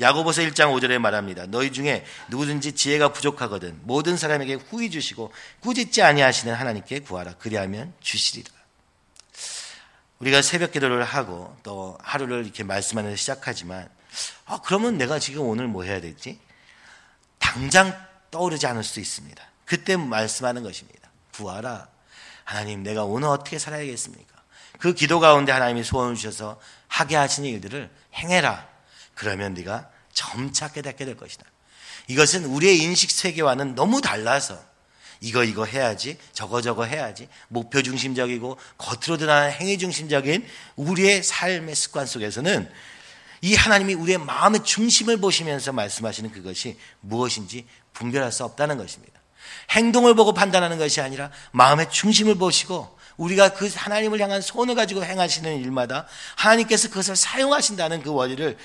야고보서 0.00 0.42
1장 0.42 0.74
5절에 0.74 0.98
말합니다. 0.98 1.46
너희 1.46 1.72
중에 1.72 2.04
누구든지 2.28 2.72
지혜가 2.72 3.12
부족하거든 3.12 3.80
모든 3.82 4.16
사람에게 4.16 4.54
후히 4.54 4.90
주시고 4.90 5.32
꾸짖지 5.60 6.02
아니하시는 6.02 6.54
하나님께 6.54 7.00
구하라. 7.00 7.34
그리하면 7.38 7.92
주시리라. 8.00 8.50
우리가 10.20 10.42
새벽 10.42 10.72
기도를 10.72 11.04
하고 11.04 11.56
또 11.62 11.98
하루를 12.02 12.44
이렇게 12.44 12.62
말씀하면서 12.62 13.16
시작하지만 13.16 13.88
아, 14.46 14.60
그러면 14.64 14.98
내가 14.98 15.18
지금 15.18 15.42
오늘 15.42 15.66
뭐 15.68 15.84
해야 15.84 16.00
되지? 16.00 16.38
당장 17.38 17.96
떠오르지 18.30 18.66
않을 18.66 18.82
수도 18.84 19.00
있습니다. 19.00 19.42
그때 19.64 19.96
말씀하는 19.96 20.62
것입니다. 20.62 21.10
구하라. 21.34 21.88
하나님, 22.44 22.82
내가 22.82 23.04
오늘 23.04 23.28
어떻게 23.28 23.58
살아야겠습니까? 23.58 24.34
그 24.78 24.94
기도 24.94 25.20
가운데 25.20 25.52
하나님이 25.52 25.84
소원을 25.84 26.16
주셔서 26.16 26.60
하게 26.88 27.16
하시는 27.16 27.48
일들을 27.48 27.90
행해라. 28.14 28.69
그러면 29.20 29.52
네가 29.52 29.90
점차 30.14 30.72
깨닫게 30.72 31.04
될 31.04 31.14
것이다. 31.14 31.44
이것은 32.08 32.46
우리의 32.46 32.78
인식 32.78 33.10
세계와는 33.10 33.74
너무 33.74 34.00
달라서 34.00 34.58
이거 35.20 35.44
이거 35.44 35.66
해야지 35.66 36.16
저거 36.32 36.62
저거 36.62 36.84
해야지 36.84 37.28
목표 37.48 37.82
중심적이고 37.82 38.56
겉으로 38.78 39.18
드러나는 39.18 39.52
행위 39.52 39.76
중심적인 39.76 40.46
우리의 40.76 41.22
삶의 41.22 41.74
습관 41.74 42.06
속에서는 42.06 42.72
이 43.42 43.54
하나님이 43.54 43.92
우리의 43.92 44.16
마음의 44.16 44.64
중심을 44.64 45.18
보시면서 45.18 45.74
말씀하시는 45.74 46.32
그것이 46.32 46.78
무엇인지 47.00 47.66
분별할 47.92 48.32
수 48.32 48.42
없다는 48.44 48.78
것입니다. 48.78 49.20
행동을 49.72 50.14
보고 50.14 50.32
판단하는 50.32 50.78
것이 50.78 51.02
아니라 51.02 51.30
마음의 51.52 51.90
중심을 51.90 52.36
보시고 52.36 52.98
우리가 53.18 53.52
그 53.52 53.70
하나님을 53.70 54.18
향한 54.18 54.40
손을 54.40 54.74
가지고 54.74 55.04
행하시는 55.04 55.60
일마다 55.60 56.06
하나님께서 56.36 56.88
그것을 56.88 57.16
사용하신다는 57.16 58.02
그 58.02 58.14
원리를 58.14 58.56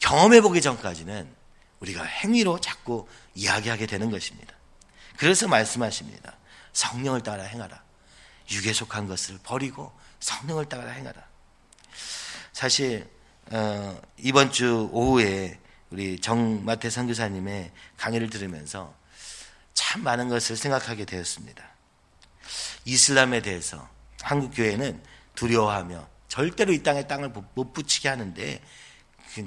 경험해 0.00 0.40
보기 0.40 0.60
전까지는 0.60 1.28
우리가 1.80 2.04
행위로 2.04 2.60
자꾸 2.60 3.06
이야기하게 3.34 3.86
되는 3.86 4.10
것입니다. 4.10 4.54
그래서 5.16 5.48
말씀하십니다. 5.48 6.36
성령을 6.72 7.22
따라 7.22 7.44
행하라. 7.44 7.82
육에 8.50 8.72
속한 8.72 9.06
것을 9.08 9.38
버리고 9.42 9.92
성령을 10.20 10.68
따라 10.68 10.90
행하라. 10.90 11.22
사실 12.52 13.08
어, 13.50 14.00
이번 14.18 14.50
주 14.50 14.88
오후에 14.92 15.58
우리 15.90 16.18
정마태 16.20 16.90
선교사님의 16.90 17.72
강의를 17.96 18.28
들으면서 18.30 18.94
참 19.74 20.02
많은 20.02 20.28
것을 20.28 20.56
생각하게 20.56 21.04
되었습니다. 21.04 21.64
이슬람에 22.84 23.42
대해서 23.42 23.88
한국 24.22 24.50
교회는 24.50 25.02
두려워하며 25.34 26.08
절대로 26.28 26.72
이 26.72 26.82
땅에 26.82 27.06
땅을 27.06 27.30
못 27.54 27.72
붙이게 27.72 28.08
하는데 28.08 28.60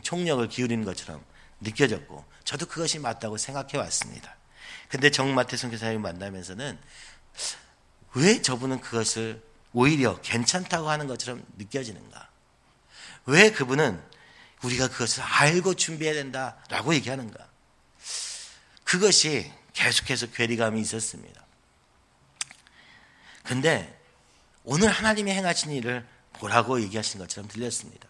총력을 0.02 0.48
기울이는 0.48 0.86
것처럼 0.86 1.24
느껴졌고 1.62 2.26
저도 2.44 2.66
그것이 2.66 3.00
맞다고 3.00 3.38
생각해 3.38 3.78
왔습니다. 3.78 4.36
근데 4.88 5.12
정마태 5.12 5.58
선교사님 5.58 6.02
만나면서는 6.02 6.80
왜 8.16 8.42
저분은 8.42 8.82
그것을 8.82 9.44
오히려 9.74 10.20
괜찮다고 10.22 10.90
하는 10.90 11.08
것처럼 11.08 11.46
느껴지는가? 11.58 12.30
왜 13.26 13.52
그분은 13.52 14.02
우리가 14.64 14.88
그것을 14.90 15.22
알고 15.24 15.76
준비해야 15.76 16.16
된다라고 16.16 16.94
얘기하는가? 16.96 17.48
그것이 18.84 19.52
계속해서 19.74 20.32
괴리감이 20.32 20.82
있었습니다. 20.82 21.46
근데 23.44 23.96
오늘 24.64 24.90
하나님이 24.90 25.32
행하신 25.32 25.72
일을 25.72 26.06
보라고 26.34 26.82
얘기하신 26.82 27.20
것처럼 27.20 27.48
들렸습니다. 27.48 28.09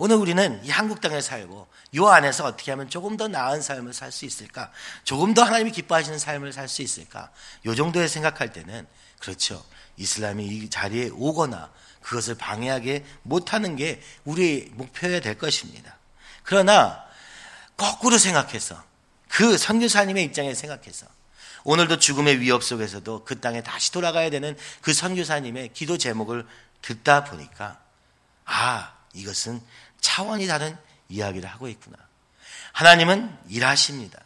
오늘 0.00 0.14
우리는 0.14 0.64
이 0.64 0.70
한국 0.70 1.00
땅에 1.00 1.20
살고 1.20 1.66
이 1.90 2.00
안에서 2.00 2.44
어떻게 2.44 2.70
하면 2.70 2.88
조금 2.88 3.16
더 3.16 3.26
나은 3.26 3.60
삶을 3.60 3.92
살 3.92 4.12
수 4.12 4.24
있을까? 4.24 4.70
조금 5.02 5.34
더 5.34 5.42
하나님이 5.42 5.72
기뻐하시는 5.72 6.20
삶을 6.20 6.52
살 6.52 6.68
수 6.68 6.82
있을까? 6.82 7.32
이 7.66 7.74
정도에 7.74 8.06
생각할 8.06 8.52
때는 8.52 8.86
그렇죠. 9.18 9.64
이슬람이 9.96 10.46
이 10.46 10.70
자리에 10.70 11.10
오거나 11.12 11.72
그것을 12.02 12.36
방해하게 12.36 13.04
못하는 13.24 13.74
게 13.74 14.00
우리의 14.24 14.70
목표여야 14.74 15.18
될 15.20 15.36
것입니다. 15.36 15.98
그러나 16.44 17.04
거꾸로 17.76 18.18
생각해서 18.18 18.80
그 19.28 19.58
선교사님의 19.58 20.22
입장에 20.22 20.54
생각해서 20.54 21.06
오늘도 21.64 21.98
죽음의 21.98 22.38
위협 22.38 22.62
속에서도 22.62 23.24
그 23.24 23.40
땅에 23.40 23.64
다시 23.64 23.90
돌아가야 23.90 24.30
되는 24.30 24.56
그 24.80 24.94
선교사님의 24.94 25.72
기도 25.74 25.98
제목을 25.98 26.46
듣다 26.82 27.24
보니까 27.24 27.80
아 28.44 28.94
이것은 29.12 29.60
차원이 30.08 30.46
다른 30.46 30.76
이야기를 31.10 31.48
하고 31.48 31.68
있구나. 31.68 31.98
하나님은 32.72 33.36
일하십니다. 33.48 34.18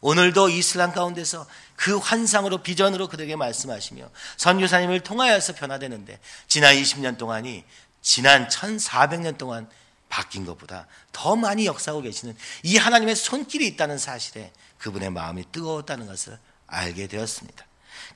오늘도 0.00 0.50
이슬람 0.50 0.92
가운데서 0.92 1.46
그 1.74 1.96
환상으로 1.96 2.62
비전으로 2.62 3.08
그들에게 3.08 3.34
말씀하시며 3.34 4.08
선교사님을 4.36 5.00
통하여서 5.00 5.54
변화되는데 5.54 6.20
지난 6.46 6.76
20년 6.76 7.18
동안이 7.18 7.64
지난 8.00 8.46
1400년 8.48 9.36
동안 9.36 9.68
바뀐 10.08 10.44
것보다 10.44 10.86
더 11.12 11.34
많이 11.34 11.66
역사하고 11.66 12.02
계시는 12.02 12.36
이 12.62 12.76
하나님의 12.76 13.16
손길이 13.16 13.66
있다는 13.66 13.98
사실에 13.98 14.52
그분의 14.78 15.10
마음이 15.10 15.46
뜨거웠다는 15.50 16.06
것을 16.06 16.38
알게 16.68 17.08
되었습니다. 17.08 17.66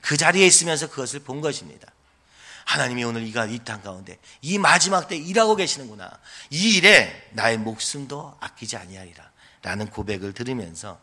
그 0.01 0.15
자리에 0.15 0.45
있으면서 0.45 0.89
그것을 0.89 1.21
본 1.21 1.41
것입니다. 1.41 1.91
하나님이 2.69 3.03
오늘 3.03 3.25
이가 3.25 3.45
이 3.47 3.57
땅 3.65 3.81
가운데 3.81 4.19
이 4.41 4.59
마지막 4.59 5.07
때 5.07 5.17
일하고 5.17 5.55
계시는구나. 5.55 6.19
이 6.51 6.75
일에 6.77 7.29
나의 7.31 7.57
목숨도 7.57 8.37
아끼지 8.39 8.77
아니하리라. 8.77 9.27
라는 9.63 9.89
고백을 9.89 10.33
들으면서 10.33 11.01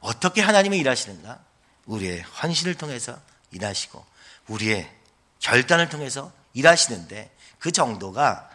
어떻게 0.00 0.40
하나님이 0.40 0.78
일하시는가? 0.78 1.38
우리의 1.84 2.22
헌신을 2.22 2.74
통해서 2.74 3.20
일하시고 3.52 4.04
우리의 4.48 4.90
결단을 5.38 5.88
통해서 5.88 6.32
일하시는데 6.54 7.30
그 7.60 7.70
정도가 7.70 8.50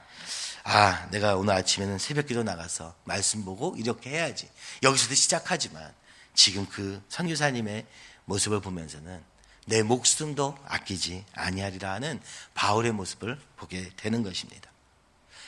아, 0.63 1.07
내가 1.09 1.37
오늘 1.37 1.53
아침에는 1.53 1.99
새벽 1.99 2.27
기도 2.27 2.43
나가서 2.43 2.93
말씀 3.05 3.45
보고 3.45 3.75
이렇게 3.77 4.09
해야지. 4.09 4.49
여기서도 4.83 5.15
시작하지만 5.15 5.93
지금 6.35 6.65
그 6.67 7.01
선교사님의 7.07 7.85
모습을 8.25 8.59
보면서는 8.59 9.30
내 9.65 9.83
목숨도 9.83 10.57
아끼지 10.65 11.25
아니하리라 11.33 11.93
하는 11.93 12.19
바울의 12.53 12.91
모습을 12.93 13.39
보게 13.57 13.89
되는 13.95 14.23
것입니다. 14.23 14.69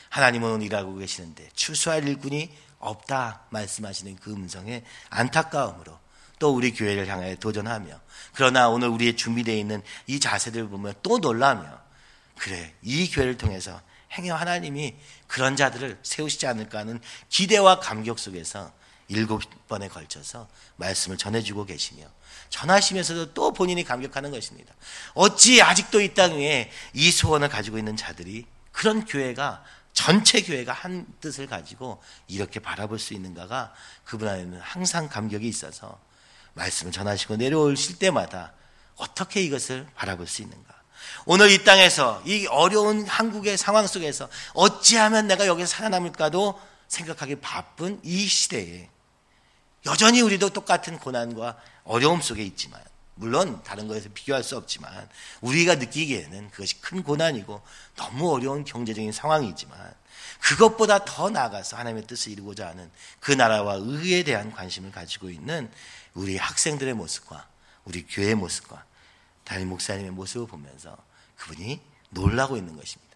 하나님은 0.09 0.61
일하고 0.61 0.95
계시는데 0.95 1.49
추수할 1.53 2.07
일꾼이 2.07 2.51
없다 2.77 3.45
말씀하시는 3.49 4.15
그 4.17 4.31
음성에 4.31 4.83
안타까움으로 5.09 5.97
또 6.37 6.53
우리 6.53 6.73
교회를 6.73 7.07
향해 7.07 7.35
도전하며 7.35 7.99
그러나 8.33 8.69
오늘 8.69 8.89
우리의 8.89 9.15
준비되어 9.15 9.55
있는 9.55 9.81
이 10.07 10.19
자세들을 10.19 10.67
보면 10.67 10.93
또 11.01 11.17
놀라며 11.17 11.79
그래 12.37 12.73
이 12.81 13.09
교회를 13.09 13.37
통해서 13.37 13.81
행여 14.11 14.35
하나님이 14.35 14.95
그런 15.27 15.55
자들을 15.55 15.99
세우시지 16.03 16.45
않을까 16.45 16.79
하는 16.79 17.01
기대와 17.29 17.79
감격 17.79 18.19
속에서 18.19 18.71
일곱 19.15 19.41
번에 19.67 19.87
걸쳐서 19.87 20.47
말씀을 20.77 21.17
전해주고 21.17 21.65
계시며 21.65 22.05
전하시면서도 22.49 23.33
또 23.33 23.53
본인이 23.53 23.83
감격하는 23.83 24.31
것입니다. 24.31 24.73
어찌 25.13 25.61
아직도 25.61 26.01
이땅 26.01 26.37
위에 26.37 26.71
이 26.93 27.11
소원을 27.11 27.49
가지고 27.49 27.77
있는 27.77 27.95
자들이 27.95 28.45
그런 28.71 29.05
교회가 29.05 29.63
전체 29.93 30.41
교회가 30.41 30.73
한 30.73 31.05
뜻을 31.21 31.47
가지고 31.47 32.01
이렇게 32.27 32.59
바라볼 32.59 32.99
수 32.99 33.13
있는가가 33.13 33.73
그분 34.03 34.27
안에는 34.27 34.59
항상 34.59 35.07
감격이 35.07 35.47
있어서 35.47 35.99
말씀을 36.53 36.91
전하시고 36.91 37.37
내려오실 37.37 37.99
때마다 37.99 38.53
어떻게 38.95 39.41
이것을 39.41 39.87
바라볼 39.95 40.27
수 40.27 40.41
있는가? 40.41 40.73
오늘 41.25 41.51
이 41.51 41.63
땅에서 41.63 42.21
이 42.25 42.47
어려운 42.47 43.05
한국의 43.05 43.57
상황 43.57 43.87
속에서 43.87 44.29
어찌하면 44.53 45.27
내가 45.27 45.47
여기서 45.47 45.67
살아남을까도 45.67 46.59
생각하기 46.87 47.37
바쁜 47.37 47.99
이 48.03 48.27
시대에 48.27 48.89
여전히 49.85 50.21
우리도 50.21 50.49
똑같은 50.49 50.97
고난과 50.97 51.57
어려움 51.83 52.21
속에 52.21 52.43
있지만 52.43 52.81
물론 53.15 53.61
다른 53.63 53.87
것에서 53.87 54.09
비교할 54.13 54.43
수 54.43 54.57
없지만 54.57 55.07
우리가 55.41 55.75
느끼기에는 55.75 56.49
그것이 56.51 56.81
큰 56.81 57.03
고난이고 57.03 57.61
너무 57.95 58.33
어려운 58.33 58.63
경제적인 58.63 59.11
상황이지만 59.11 59.93
그것보다 60.39 61.05
더 61.05 61.29
나아가서 61.29 61.77
하나님의 61.77 62.07
뜻을 62.07 62.31
이루고자 62.31 62.67
하는 62.67 62.89
그 63.19 63.31
나라와 63.31 63.75
의에 63.79 64.23
대한 64.23 64.51
관심을 64.51 64.91
가지고 64.91 65.29
있는 65.29 65.69
우리 66.13 66.37
학생들의 66.37 66.93
모습과 66.93 67.47
우리 67.85 68.05
교회의 68.05 68.35
모습과 68.35 68.83
담임 69.43 69.69
목사님의 69.69 70.11
모습을 70.11 70.47
보면서 70.47 70.97
그분이 71.37 71.79
놀라고 72.09 72.57
있는 72.57 72.75
것입니다. 72.75 73.13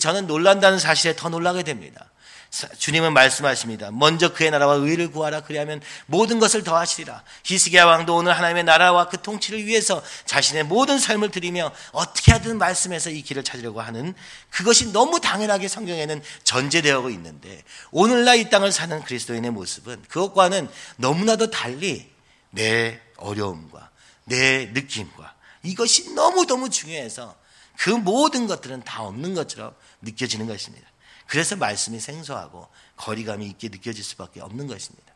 저는 0.00 0.26
놀란다는 0.26 0.78
사실에 0.78 1.14
더 1.16 1.28
놀라게 1.28 1.62
됩니다. 1.62 2.10
주님은 2.50 3.12
말씀하십니다. 3.12 3.90
먼저 3.90 4.32
그의 4.32 4.50
나라와 4.50 4.74
의를 4.74 5.10
구하라 5.10 5.42
그리하면 5.42 5.82
모든 6.06 6.38
것을 6.38 6.64
더하시리라. 6.64 7.22
히스기야 7.44 7.84
왕도 7.84 8.16
오늘 8.16 8.36
하나님의 8.36 8.64
나라와 8.64 9.08
그 9.08 9.20
통치를 9.20 9.66
위해서 9.66 10.02
자신의 10.24 10.64
모든 10.64 10.98
삶을 10.98 11.30
드리며 11.30 11.72
어떻게 11.92 12.32
하든 12.32 12.56
말씀해서 12.58 13.10
이 13.10 13.22
길을 13.22 13.44
찾으려고 13.44 13.82
하는 13.82 14.14
그것이 14.50 14.92
너무 14.92 15.20
당연하게 15.20 15.68
성경에는 15.68 16.22
전제되어 16.44 17.10
있는데 17.10 17.62
오늘날 17.90 18.38
이 18.38 18.48
땅을 18.48 18.72
사는 18.72 19.02
그리스도인의 19.02 19.50
모습은 19.50 20.04
그것과는 20.08 20.68
너무나도 20.96 21.50
달리 21.50 22.10
내 22.50 22.98
어려움과 23.16 23.90
내 24.24 24.66
느낌과 24.72 25.34
이것이 25.64 26.14
너무너무 26.14 26.70
중요해서 26.70 27.36
그 27.76 27.90
모든 27.90 28.46
것들은 28.46 28.82
다 28.84 29.02
없는 29.02 29.34
것처럼 29.34 29.74
느껴지는 30.02 30.46
것입니다. 30.46 30.88
그래서 31.28 31.56
말씀이 31.56 32.00
생소하고 32.00 32.68
거리감이 32.96 33.46
있게 33.50 33.68
느껴질 33.68 34.02
수밖에 34.02 34.40
없는 34.40 34.66
것입니다. 34.66 35.12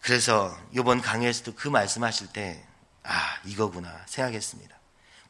그래서 0.00 0.56
이번 0.72 1.00
강의에서도 1.00 1.54
그 1.56 1.66
말씀하실 1.66 2.28
때, 2.28 2.64
아, 3.02 3.40
이거구나 3.44 4.04
생각했습니다. 4.06 4.78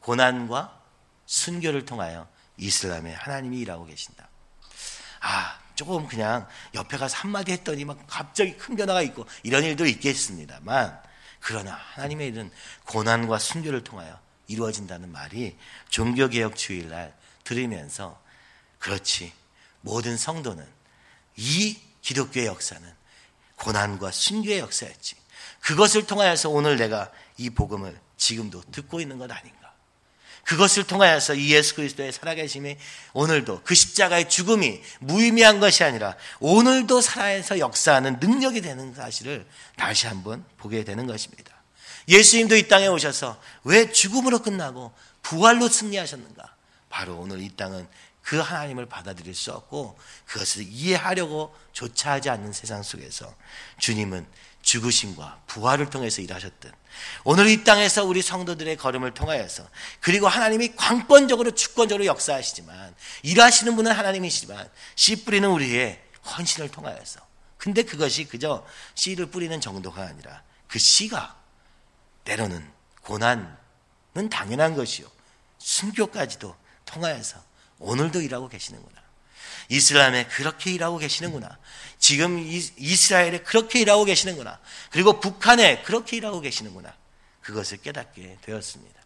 고난과 0.00 0.78
순교를 1.24 1.86
통하여 1.86 2.28
이슬람의 2.58 3.14
하나님이 3.14 3.60
일하고 3.60 3.86
계신다. 3.86 4.28
아, 5.20 5.58
조금 5.74 6.06
그냥 6.06 6.46
옆에 6.74 6.98
가서 6.98 7.16
한마디 7.16 7.52
했더니 7.52 7.86
막 7.86 7.98
갑자기 8.06 8.58
큰 8.58 8.76
변화가 8.76 9.00
있고 9.02 9.24
이런 9.42 9.64
일도 9.64 9.86
있겠습니다만, 9.86 11.02
그러나 11.40 11.72
하나님의 11.94 12.28
일은 12.28 12.52
고난과 12.84 13.38
순교를 13.38 13.84
통하여 13.84 14.20
이루어진다는 14.48 15.10
말이 15.10 15.56
종교개혁 15.88 16.56
주일날 16.56 17.16
들으면서 17.42 18.22
그렇지. 18.84 19.32
모든 19.80 20.18
성도는 20.18 20.66
이 21.36 21.78
기독교의 22.02 22.44
역사는 22.46 22.86
고난과 23.56 24.10
순교의 24.10 24.58
역사였지. 24.58 25.16
그것을 25.60 26.06
통하여서 26.06 26.50
오늘 26.50 26.76
내가 26.76 27.10
이 27.38 27.48
복음을 27.48 27.98
지금도 28.18 28.62
듣고 28.72 29.00
있는 29.00 29.16
것 29.16 29.30
아닌가. 29.30 29.72
그것을 30.44 30.84
통하여서 30.84 31.34
이 31.36 31.54
예수 31.54 31.76
그리스도의 31.76 32.12
살아계심이 32.12 32.76
오늘도 33.14 33.62
그 33.64 33.74
십자가의 33.74 34.28
죽음이 34.28 34.82
무의미한 35.00 35.60
것이 35.60 35.82
아니라 35.82 36.14
오늘도 36.40 37.00
살아서 37.00 37.58
역사하는 37.58 38.20
능력이 38.20 38.60
되는 38.60 38.92
사실을 38.92 39.46
다시 39.76 40.06
한번 40.06 40.44
보게 40.58 40.84
되는 40.84 41.06
것입니다. 41.06 41.54
예수님도 42.06 42.56
이 42.56 42.68
땅에 42.68 42.86
오셔서 42.88 43.40
왜 43.62 43.90
죽음으로 43.90 44.40
끝나고 44.40 44.92
부활로 45.22 45.70
승리하셨는가? 45.70 46.54
바로 46.90 47.16
오늘 47.16 47.40
이 47.40 47.48
땅은 47.56 47.88
그 48.24 48.38
하나님을 48.38 48.86
받아들일 48.86 49.34
수 49.34 49.52
없고 49.52 49.98
그것을 50.24 50.64
이해하려고 50.66 51.54
조차 51.72 52.12
하지 52.12 52.30
않는 52.30 52.52
세상 52.52 52.82
속에서 52.82 53.32
주님은 53.78 54.26
죽으심과 54.62 55.42
부활을 55.46 55.90
통해서 55.90 56.22
일하셨던 56.22 56.72
오늘 57.24 57.48
이 57.48 57.64
땅에서 57.64 58.04
우리 58.04 58.22
성도들의 58.22 58.78
걸음을 58.78 59.12
통하여서 59.12 59.68
그리고 60.00 60.26
하나님이 60.26 60.74
광권적으로 60.74 61.50
주권적으로 61.50 62.06
역사하시지만 62.06 62.94
일하시는 63.24 63.76
분은 63.76 63.92
하나님이시지만 63.92 64.70
씨 64.96 65.24
뿌리는 65.24 65.46
우리의 65.46 66.02
헌신을 66.24 66.70
통하여서 66.70 67.20
근데 67.58 67.82
그것이 67.82 68.24
그저 68.24 68.66
씨를 68.94 69.26
뿌리는 69.26 69.60
정도가 69.60 70.02
아니라 70.02 70.42
그 70.66 70.78
씨가 70.78 71.36
때로는 72.24 72.72
고난은 73.02 73.50
당연한 74.30 74.76
것이요. 74.76 75.06
순교까지도 75.58 76.56
통하여서 76.86 77.53
오늘도 77.84 78.22
일하고 78.22 78.48
계시는구나. 78.48 79.02
이슬람에 79.68 80.26
그렇게 80.26 80.72
일하고 80.72 80.98
계시는구나. 80.98 81.58
지금 81.98 82.38
이스라엘에 82.38 83.38
그렇게 83.38 83.80
일하고 83.80 84.04
계시는구나. 84.04 84.58
그리고 84.90 85.20
북한에 85.20 85.82
그렇게 85.82 86.16
일하고 86.16 86.40
계시는구나. 86.40 86.94
그것을 87.40 87.78
깨닫게 87.78 88.38
되었습니다. 88.42 89.00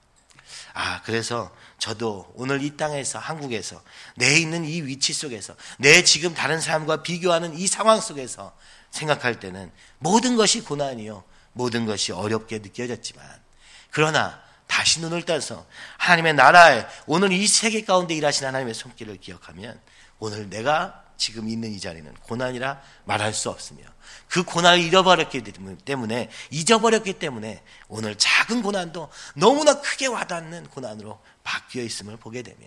아, 0.74 1.02
그래서 1.02 1.54
저도 1.78 2.30
오늘 2.34 2.62
이 2.62 2.76
땅에서, 2.76 3.18
한국에서, 3.18 3.82
내 4.16 4.38
있는 4.38 4.64
이 4.64 4.82
위치 4.82 5.12
속에서, 5.12 5.54
내 5.78 6.04
지금 6.04 6.34
다른 6.34 6.60
사람과 6.60 7.02
비교하는 7.02 7.56
이 7.56 7.66
상황 7.66 8.00
속에서 8.00 8.56
생각할 8.90 9.40
때는 9.40 9.70
모든 9.98 10.36
것이 10.36 10.60
고난이요. 10.60 11.24
모든 11.52 11.86
것이 11.86 12.12
어렵게 12.12 12.58
느껴졌지만, 12.58 13.26
그러나 13.90 14.40
다시 14.68 15.00
눈을 15.00 15.24
떠서 15.24 15.66
하나님의 15.96 16.34
나라에 16.34 16.86
오늘 17.06 17.32
이 17.32 17.48
세계 17.48 17.82
가운데 17.82 18.14
일하신 18.14 18.46
하나님의 18.46 18.74
손길을 18.74 19.16
기억하면 19.16 19.80
오늘 20.20 20.48
내가 20.48 21.04
지금 21.16 21.48
있는 21.48 21.72
이 21.72 21.80
자리는 21.80 22.14
고난이라 22.22 22.80
말할 23.04 23.34
수 23.34 23.50
없으며 23.50 23.82
그 24.28 24.44
고난을 24.44 24.80
잃어버렸기 24.80 25.42
때문에 25.84 26.30
잊어버렸기 26.50 27.14
때문에 27.14 27.62
오늘 27.88 28.16
작은 28.16 28.62
고난도 28.62 29.10
너무나 29.34 29.80
크게 29.80 30.06
와닿는 30.06 30.68
고난으로 30.68 31.20
바뀌어 31.42 31.82
있음을 31.82 32.16
보게 32.18 32.42
되며 32.42 32.66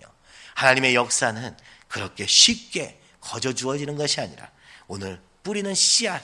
하나님의 0.54 0.94
역사는 0.94 1.56
그렇게 1.88 2.26
쉽게 2.26 3.00
거저 3.20 3.54
주어지는 3.54 3.96
것이 3.96 4.20
아니라 4.20 4.50
오늘 4.86 5.22
뿌리는 5.42 5.74
씨앗 5.74 6.22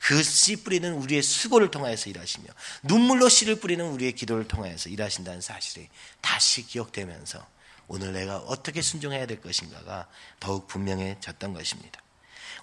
그 0.00 0.22
씨 0.22 0.56
뿌리는 0.62 0.92
우리의 0.94 1.22
수고를 1.22 1.70
통하여서 1.70 2.10
일하시며 2.10 2.46
눈물로 2.82 3.28
씨를 3.28 3.56
뿌리는 3.56 3.84
우리의 3.84 4.12
기도를 4.12 4.46
통하여서 4.48 4.88
일하신다는 4.88 5.40
사실이 5.40 5.88
다시 6.20 6.66
기억되면서 6.66 7.44
오늘 7.88 8.12
내가 8.12 8.38
어떻게 8.38 8.82
순종해야 8.82 9.26
될 9.26 9.40
것인가가 9.40 10.06
더욱 10.40 10.66
분명해졌던 10.68 11.54
것입니다. 11.54 12.00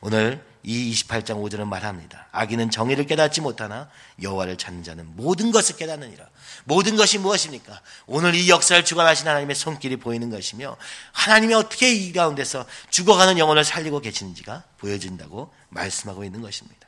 오늘 0.01 0.45
이 0.61 0.91
28장 0.91 1.41
5절은 1.41 1.67
말합니다. 1.67 2.27
아기는 2.31 2.69
정의를 2.69 3.05
깨닫지 3.05 3.41
못하나 3.41 3.89
여호와를 4.21 4.57
찾는 4.57 4.83
자는 4.83 5.15
모든 5.15 5.51
것을 5.51 5.77
깨닫느니라. 5.77 6.27
모든 6.65 6.95
것이 6.95 7.17
무엇입니까? 7.17 7.81
오늘 8.05 8.35
이 8.35 8.49
역사를 8.49 8.83
주관하신 8.83 9.27
하나님의 9.27 9.55
손길이 9.55 9.95
보이는 9.97 10.29
것이며 10.29 10.77
하나님이 11.11 11.53
어떻게 11.53 11.93
이 11.93 12.11
가운데서 12.13 12.65
죽어가는 12.89 13.37
영혼을 13.37 13.63
살리고 13.63 14.01
계시는지가 14.01 14.63
보여진다고 14.77 15.53
말씀하고 15.69 16.23
있는 16.23 16.41
것입니다. 16.41 16.87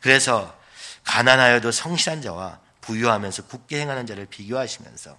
그래서 0.00 0.56
가난하여도 1.04 1.72
성실한 1.72 2.22
자와 2.22 2.58
부유하면서 2.80 3.46
굳게 3.46 3.80
행하는 3.80 4.06
자를 4.06 4.26
비교하시면서 4.26 5.16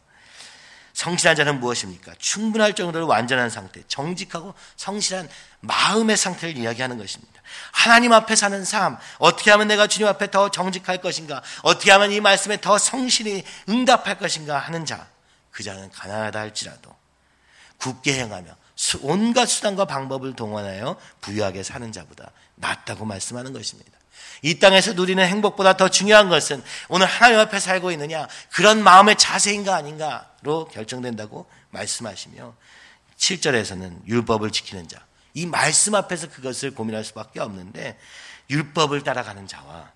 성실한 0.93 1.35
자는 1.35 1.59
무엇입니까? 1.59 2.13
충분할 2.17 2.73
정도로 2.73 3.05
완전한 3.05 3.51
상태, 3.51 3.83
정직하고 3.87 4.55
성실한 4.77 5.29
마음의 5.59 6.17
상태를 6.17 6.57
이야기하는 6.57 6.97
것입니다. 6.97 7.39
하나님 7.71 8.13
앞에 8.13 8.35
사는 8.35 8.65
삶, 8.65 8.97
어떻게 9.19 9.51
하면 9.51 9.67
내가 9.67 9.85
주님 9.85 10.07
앞에 10.07 10.31
더 10.31 10.49
정직할 10.49 10.99
것인가? 10.99 11.43
어떻게 11.61 11.91
하면 11.91 12.11
이 12.11 12.19
말씀에 12.19 12.59
더 12.61 12.79
성실히 12.79 13.43
응답할 13.69 14.17
것인가 14.17 14.57
하는 14.57 14.85
자. 14.85 15.07
그 15.51 15.63
자는 15.63 15.89
가난하다 15.91 16.39
할지라도 16.39 16.95
굳게 17.77 18.19
행하며 18.19 18.55
온갖 19.01 19.47
수단과 19.47 19.85
방법을 19.85 20.35
동원하여 20.35 20.99
부유하게 21.21 21.63
사는 21.63 21.91
자보다 21.91 22.31
낫다고 22.55 23.05
말씀하는 23.05 23.53
것입니다. 23.53 23.91
이 24.41 24.59
땅에서 24.59 24.93
누리는 24.93 25.25
행복보다 25.25 25.77
더 25.77 25.89
중요한 25.89 26.29
것은 26.29 26.63
오늘 26.89 27.07
하나님 27.07 27.39
앞에 27.39 27.59
살고 27.59 27.91
있느냐 27.91 28.27
그런 28.51 28.83
마음의 28.83 29.17
자세인가 29.17 29.75
아닌가로 29.75 30.67
결정된다고 30.71 31.47
말씀하시며 31.71 32.55
7절에서는 33.17 34.07
율법을 34.07 34.51
지키는 34.51 34.87
자. 34.87 35.05
이 35.33 35.45
말씀 35.45 35.95
앞에서 35.95 36.29
그것을 36.29 36.73
고민할 36.73 37.03
수밖에 37.03 37.39
없는데 37.39 37.97
율법을 38.49 39.03
따라가는 39.03 39.47
자와 39.47 39.91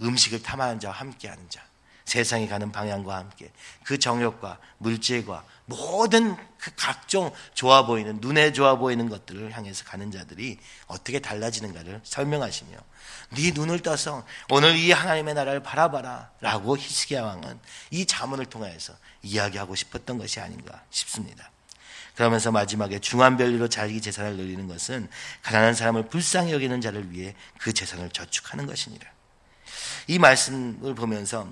음식을 0.00 0.42
탐하는 0.42 0.80
자와 0.80 0.94
함께하는 0.94 1.48
자. 1.50 1.62
세상이 2.08 2.48
가는 2.48 2.72
방향과 2.72 3.16
함께 3.16 3.50
그 3.84 3.98
정욕과 3.98 4.58
물질과 4.78 5.44
모든 5.66 6.34
그 6.56 6.70
각종 6.74 7.30
좋아 7.54 7.84
보이는 7.84 8.18
눈에 8.20 8.52
좋아 8.52 8.76
보이는 8.76 9.08
것들을 9.08 9.54
향해서 9.54 9.84
가는 9.84 10.10
자들이 10.10 10.58
어떻게 10.86 11.20
달라지는가를 11.20 12.00
설명하시며 12.02 12.76
네 13.36 13.52
눈을 13.52 13.80
떠서 13.80 14.24
오늘 14.50 14.76
이 14.76 14.90
하나님의 14.90 15.34
나라를 15.34 15.62
바라봐라라고 15.62 16.78
히스기야 16.78 17.22
왕은 17.22 17.60
이 17.90 18.06
자문을 18.06 18.46
통하여서 18.46 18.94
이야기하고 19.22 19.74
싶었던 19.74 20.16
것이 20.16 20.40
아닌가 20.40 20.82
싶습니다. 20.90 21.50
그러면서 22.14 22.50
마지막에 22.50 22.98
중한 22.98 23.36
별리로 23.36 23.68
자기 23.68 24.00
재산을 24.00 24.36
늘리는 24.36 24.66
것은 24.66 25.08
가난한 25.42 25.74
사람을 25.74 26.08
불쌍히 26.08 26.52
여기는 26.52 26.80
자를 26.80 27.12
위해 27.12 27.36
그 27.60 27.72
재산을 27.72 28.10
저축하는 28.10 28.66
것이니라. 28.66 29.08
이 30.08 30.18
말씀을 30.18 30.94
보면서 30.94 31.48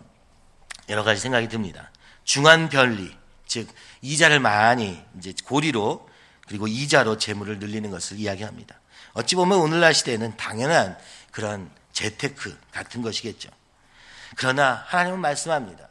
여러 0.89 1.03
가지 1.03 1.21
생각이 1.21 1.49
듭니다. 1.49 1.91
중한 2.25 2.69
별리, 2.69 3.17
즉 3.47 3.69
이자를 4.03 4.41
많이 4.41 5.03
이제 5.19 5.33
고리로 5.45 6.09
그리고 6.47 6.67
이자로 6.69 7.19
재물을 7.19 7.59
늘리는 7.59 7.91
것을 7.91 8.19
이야기합니다. 8.19 8.81
어찌 9.15 9.35
보면 9.35 9.59
오늘날 9.59 9.95
시대에는 9.95 10.37
당연한 10.37 10.97
그런 11.31 11.71
재테크 11.93 12.59
같은 12.71 13.03
것이겠죠. 13.03 13.49
그러나 14.37 14.85
하나님은 14.87 15.21
말씀합니다. 15.21 15.89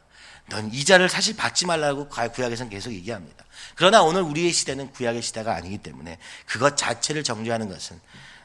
넌 0.48 0.72
이자를 0.72 1.08
사실 1.08 1.34
받지 1.36 1.66
말라고 1.66 2.08
구약에서는 2.08 2.70
계속 2.70 2.92
얘기합니다. 2.92 3.44
그러나 3.74 4.02
오늘 4.02 4.22
우리의 4.22 4.52
시대는 4.52 4.92
구약의 4.92 5.22
시대가 5.22 5.54
아니기 5.56 5.78
때문에 5.78 6.18
그것 6.46 6.76
자체를 6.76 7.24
정죄하는 7.24 7.68
것은 7.68 8.00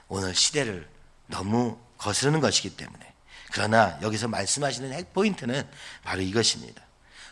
오늘 0.07 0.33
시대를 0.33 0.89
너무 1.27 1.77
거스르는 1.97 2.39
것이기 2.39 2.75
때문에 2.75 3.13
그러나 3.51 3.97
여기서 4.01 4.27
말씀하시는 4.27 4.93
핵포인트는 4.93 5.67
바로 6.03 6.21
이것입니다. 6.21 6.81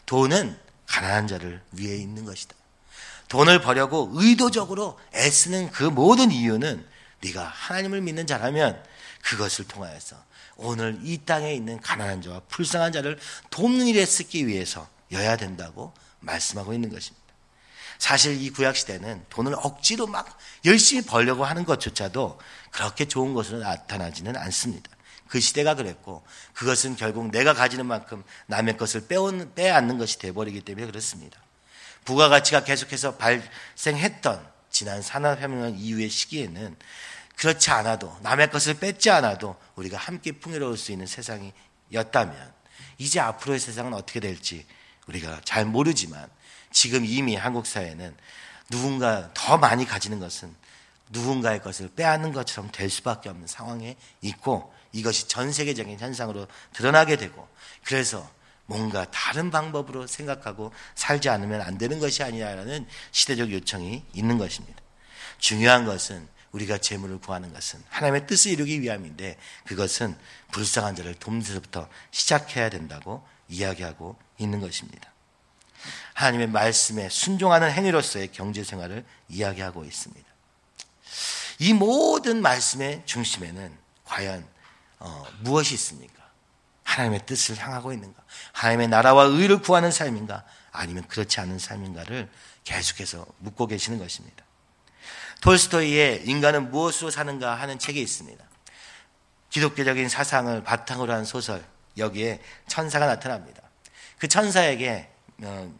돈은 0.05 0.57
가난한 0.85 1.27
자를 1.27 1.61
위해 1.71 1.95
있는 1.95 2.25
것이다. 2.25 2.55
돈을 3.29 3.61
벌려고 3.61 4.09
의도적으로 4.13 4.99
애쓰는 5.13 5.71
그 5.71 5.83
모든 5.83 6.31
이유는 6.31 6.85
네가 7.21 7.43
하나님을 7.43 8.01
믿는 8.01 8.27
자라면 8.27 8.83
그것을 9.21 9.67
통하여서 9.67 10.15
오늘 10.55 10.99
이 11.03 11.19
땅에 11.25 11.53
있는 11.53 11.79
가난한 11.79 12.21
자와 12.21 12.41
불쌍한 12.49 12.91
자를 12.91 13.17
돕는 13.49 13.87
일에 13.87 14.05
쓰기 14.05 14.47
위해서여야 14.47 15.37
된다고 15.37 15.93
말씀하고 16.19 16.73
있는 16.73 16.89
것입니다. 16.89 17.19
사실 17.97 18.41
이 18.41 18.49
구약 18.49 18.75
시대는 18.75 19.25
돈을 19.29 19.53
억지로 19.57 20.07
막 20.07 20.37
열심히 20.65 21.01
벌려고 21.05 21.45
하는 21.45 21.65
것조차도 21.65 22.39
그렇게 22.71 23.05
좋은 23.05 23.33
것으로 23.33 23.59
나타나지는 23.59 24.35
않습니다. 24.37 24.89
그 25.29 25.39
시대가 25.39 25.75
그랬고 25.75 26.23
그것은 26.53 26.95
결국 26.95 27.29
내가 27.29 27.53
가지는 27.53 27.85
만큼 27.85 28.23
남의 28.47 28.77
것을 28.77 29.07
빼온, 29.07 29.53
빼앗는 29.53 29.97
것이 29.97 30.17
돼버리기 30.17 30.61
때문에 30.61 30.87
그렇습니다. 30.87 31.39
부가가치가 32.03 32.63
계속해서 32.63 33.15
발생했던 33.17 34.45
지난 34.71 35.01
산업혁명 35.01 35.77
이후의 35.77 36.09
시기에는 36.09 36.75
그렇지 37.35 37.69
않아도 37.71 38.17
남의 38.21 38.49
것을 38.49 38.79
뺏지 38.79 39.11
않아도 39.11 39.55
우리가 39.75 39.97
함께 39.97 40.31
풍요로울 40.31 40.77
수 40.77 40.91
있는 40.91 41.05
세상이었다면 41.05 42.53
이제 42.97 43.19
앞으로의 43.19 43.59
세상은 43.59 43.93
어떻게 43.93 44.19
될지 44.19 44.65
우리가 45.07 45.41
잘 45.45 45.63
모르지만 45.65 46.27
지금 46.71 47.05
이미 47.05 47.35
한국 47.35 47.67
사회는 47.67 48.15
누군가 48.69 49.29
더 49.33 49.57
많이 49.57 49.85
가지는 49.85 50.19
것은 50.19 50.53
누군가의 51.09 51.61
것을 51.61 51.89
빼앗는 51.89 52.33
것처럼 52.33 52.71
될 52.71 52.89
수밖에 52.89 53.29
없는 53.29 53.47
상황에 53.47 53.95
있고 54.21 54.73
이것이 54.91 55.27
전 55.27 55.51
세계적인 55.51 55.99
현상으로 55.99 56.47
드러나게 56.73 57.15
되고 57.15 57.47
그래서 57.83 58.29
뭔가 58.65 59.09
다른 59.09 59.49
방법으로 59.49 60.05
생각하고 60.05 60.71
살지 60.95 61.29
않으면 61.29 61.61
안 61.61 61.77
되는 61.77 61.99
것이 61.99 62.23
아니라는 62.23 62.87
시대적 63.11 63.51
요청이 63.51 64.05
있는 64.13 64.37
것입니다. 64.37 64.79
중요한 65.39 65.85
것은 65.85 66.27
우리가 66.51 66.77
재물을 66.77 67.19
구하는 67.19 67.53
것은 67.53 67.83
하나님의 67.89 68.27
뜻을 68.27 68.51
이루기 68.51 68.81
위함인데 68.81 69.37
그것은 69.65 70.15
불쌍한 70.51 70.95
자를 70.95 71.13
돕는 71.15 71.41
데서부터 71.41 71.87
시작해야 72.11 72.69
된다고 72.69 73.27
이야기하고 73.47 74.17
있는 74.37 74.59
것입니다. 74.59 75.11
하나님의 76.13 76.47
말씀에 76.47 77.09
순종하는 77.09 77.71
행위로서의 77.71 78.31
경제 78.31 78.63
생활을 78.63 79.05
이야기하고 79.29 79.85
있습니다. 79.85 80.27
이 81.59 81.73
모든 81.73 82.41
말씀의 82.41 83.03
중심에는 83.05 83.75
과연 84.05 84.45
어, 84.99 85.25
무엇이 85.39 85.73
있습니까? 85.75 86.19
하나님의 86.83 87.25
뜻을 87.25 87.57
향하고 87.57 87.93
있는가? 87.93 88.21
하나님의 88.53 88.87
나라와 88.87 89.25
의를 89.25 89.61
구하는 89.61 89.91
삶인가? 89.91 90.43
아니면 90.71 91.07
그렇지 91.07 91.39
않은 91.39 91.59
삶인가를 91.59 92.29
계속해서 92.63 93.25
묻고 93.39 93.67
계시는 93.67 93.99
것입니다. 93.99 94.43
톨스토이의 95.41 96.23
인간은 96.25 96.71
무엇으로 96.71 97.11
사는가 97.11 97.55
하는 97.55 97.79
책이 97.79 98.01
있습니다. 98.01 98.43
기독교적인 99.49 100.09
사상을 100.09 100.63
바탕으로 100.63 101.13
한 101.13 101.25
소설, 101.25 101.63
여기에 101.97 102.41
천사가 102.67 103.05
나타납니다. 103.05 103.61
그 104.17 104.27
천사에게 104.27 105.09
어, 105.43 105.73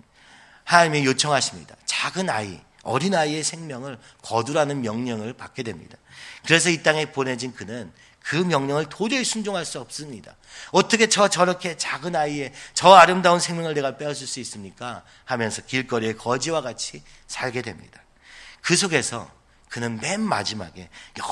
하나님이 0.63 1.05
요청하십니다. 1.05 1.75
작은 1.85 2.29
아이, 2.29 2.61
어린 2.83 3.13
아이의 3.13 3.43
생명을 3.43 3.99
거두라는 4.21 4.81
명령을 4.81 5.33
받게 5.33 5.63
됩니다. 5.63 5.97
그래서 6.45 6.69
이 6.69 6.81
땅에 6.81 7.11
보내진 7.11 7.53
그는 7.53 7.91
그 8.29 8.35
명령을 8.35 8.85
도저히 8.89 9.23
순종할 9.23 9.65
수 9.65 9.79
없습니다. 9.79 10.35
어떻게 10.69 11.09
저 11.09 11.29
저렇게 11.29 11.77
작은 11.77 12.15
아이의 12.15 12.53
저 12.75 12.93
아름다운 12.93 13.39
생명을 13.39 13.73
내가 13.73 13.97
빼앗을 13.97 14.27
수 14.27 14.39
있습니까? 14.41 15.03
하면서 15.25 15.63
길거리에 15.63 16.13
거지와 16.13 16.61
같이 16.61 17.01
살게 17.25 17.63
됩니다. 17.63 17.99
그 18.61 18.75
속에서 18.75 19.31
그는 19.67 19.99
맨 19.99 20.21
마지막에 20.21 20.89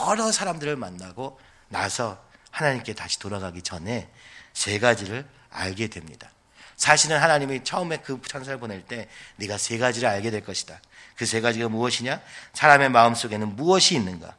여러 0.10 0.32
사람들을 0.32 0.76
만나고 0.76 1.40
나서 1.68 2.20
하나님께 2.50 2.96
다시 2.96 3.20
돌아가기 3.20 3.62
전에 3.62 4.10
세 4.54 4.80
가지를 4.80 5.24
알게 5.52 5.90
됩니다. 5.90 6.32
사실은 6.78 7.20
하나님이 7.20 7.64
처음에 7.64 7.98
그 7.98 8.20
천사를 8.28 8.58
보낼 8.60 8.84
때 8.84 9.08
네가 9.36 9.60
세 9.60 9.78
가지를 9.78 10.10
알게 10.10 10.32
될 10.32 10.44
것이다. 10.44 10.82
그 11.16 11.28
세 11.28 11.42
가지가 11.42 11.70
무엇이냐? 11.70 12.22
사람의 12.54 12.90
마음 12.90 13.14
속에는 13.14 13.56
무엇이 13.56 13.94
있는가? 13.94 14.36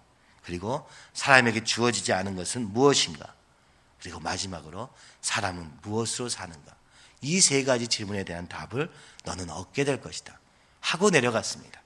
그리고 0.49 0.89
사람에게 1.13 1.63
주어지지 1.63 2.15
않은 2.15 2.35
것은 2.35 2.73
무엇인가? 2.73 3.35
그리고 4.01 4.19
마지막으로 4.19 4.89
사람은 5.21 5.71
무엇으로 5.83 6.31
사는가? 6.31 6.75
이 7.21 7.39
세 7.43 7.65
가지 7.65 7.87
질문에 7.87 8.25
대한 8.25 8.49
답을 8.49 8.91
너는 9.25 9.51
얻게 9.51 9.85
될 9.85 10.01
것이다. 10.01 10.41
하고 10.81 11.11
내려갔습니다. 11.11 11.83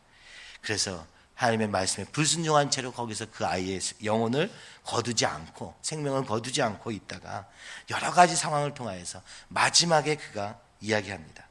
그래서 0.60 1.04
하나님의 1.34 1.70
말씀에 1.70 2.04
불순종한 2.12 2.70
채로 2.70 2.92
거기서 2.92 3.26
그 3.32 3.44
아이의 3.44 3.80
영혼을 4.04 4.48
거두지 4.84 5.26
않고 5.26 5.74
생명을 5.82 6.24
거두지 6.24 6.62
않고 6.62 6.92
있다가 6.92 7.48
여러 7.90 8.12
가지 8.12 8.36
상황을 8.36 8.74
통하여서 8.74 9.22
마지막에 9.48 10.14
그가 10.14 10.60
이야기합니다. 10.80 11.48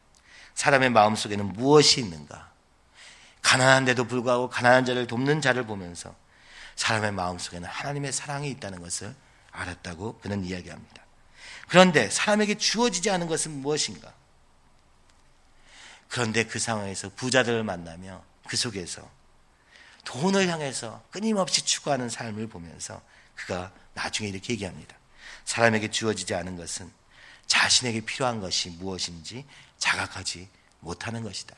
사람의 0.55 0.91
마음속에는 0.91 1.51
무엇이 1.51 1.99
있는가? 1.99 2.49
가난한데도 3.41 4.05
불구하고 4.05 4.49
가난한 4.49 4.85
자를 4.85 5.07
돕는 5.07 5.41
자를 5.41 5.65
보면서 5.65 6.15
사람의 6.81 7.11
마음속에는 7.11 7.69
하나님의 7.69 8.11
사랑이 8.11 8.49
있다는 8.49 8.81
것을 8.81 9.15
알았다고 9.51 10.17
그는 10.17 10.43
이야기합니다. 10.43 11.03
그런데 11.67 12.09
사람에게 12.09 12.57
주어지지 12.57 13.11
않은 13.11 13.27
것은 13.27 13.51
무엇인가? 13.51 14.11
그런데 16.09 16.43
그 16.43 16.57
상황에서 16.57 17.09
부자들을 17.15 17.63
만나며 17.63 18.23
그 18.47 18.57
속에서 18.57 19.07
돈을 20.05 20.47
향해서 20.47 21.03
끊임없이 21.11 21.63
추구하는 21.63 22.09
삶을 22.09 22.47
보면서 22.47 22.99
그가 23.35 23.71
나중에 23.93 24.29
이렇게 24.29 24.53
얘기합니다. 24.53 24.97
사람에게 25.45 25.91
주어지지 25.91 26.33
않은 26.33 26.57
것은 26.57 26.91
자신에게 27.45 28.01
필요한 28.01 28.41
것이 28.41 28.71
무엇인지 28.71 29.45
자각하지 29.77 30.49
못하는 30.79 31.21
것이다. 31.21 31.55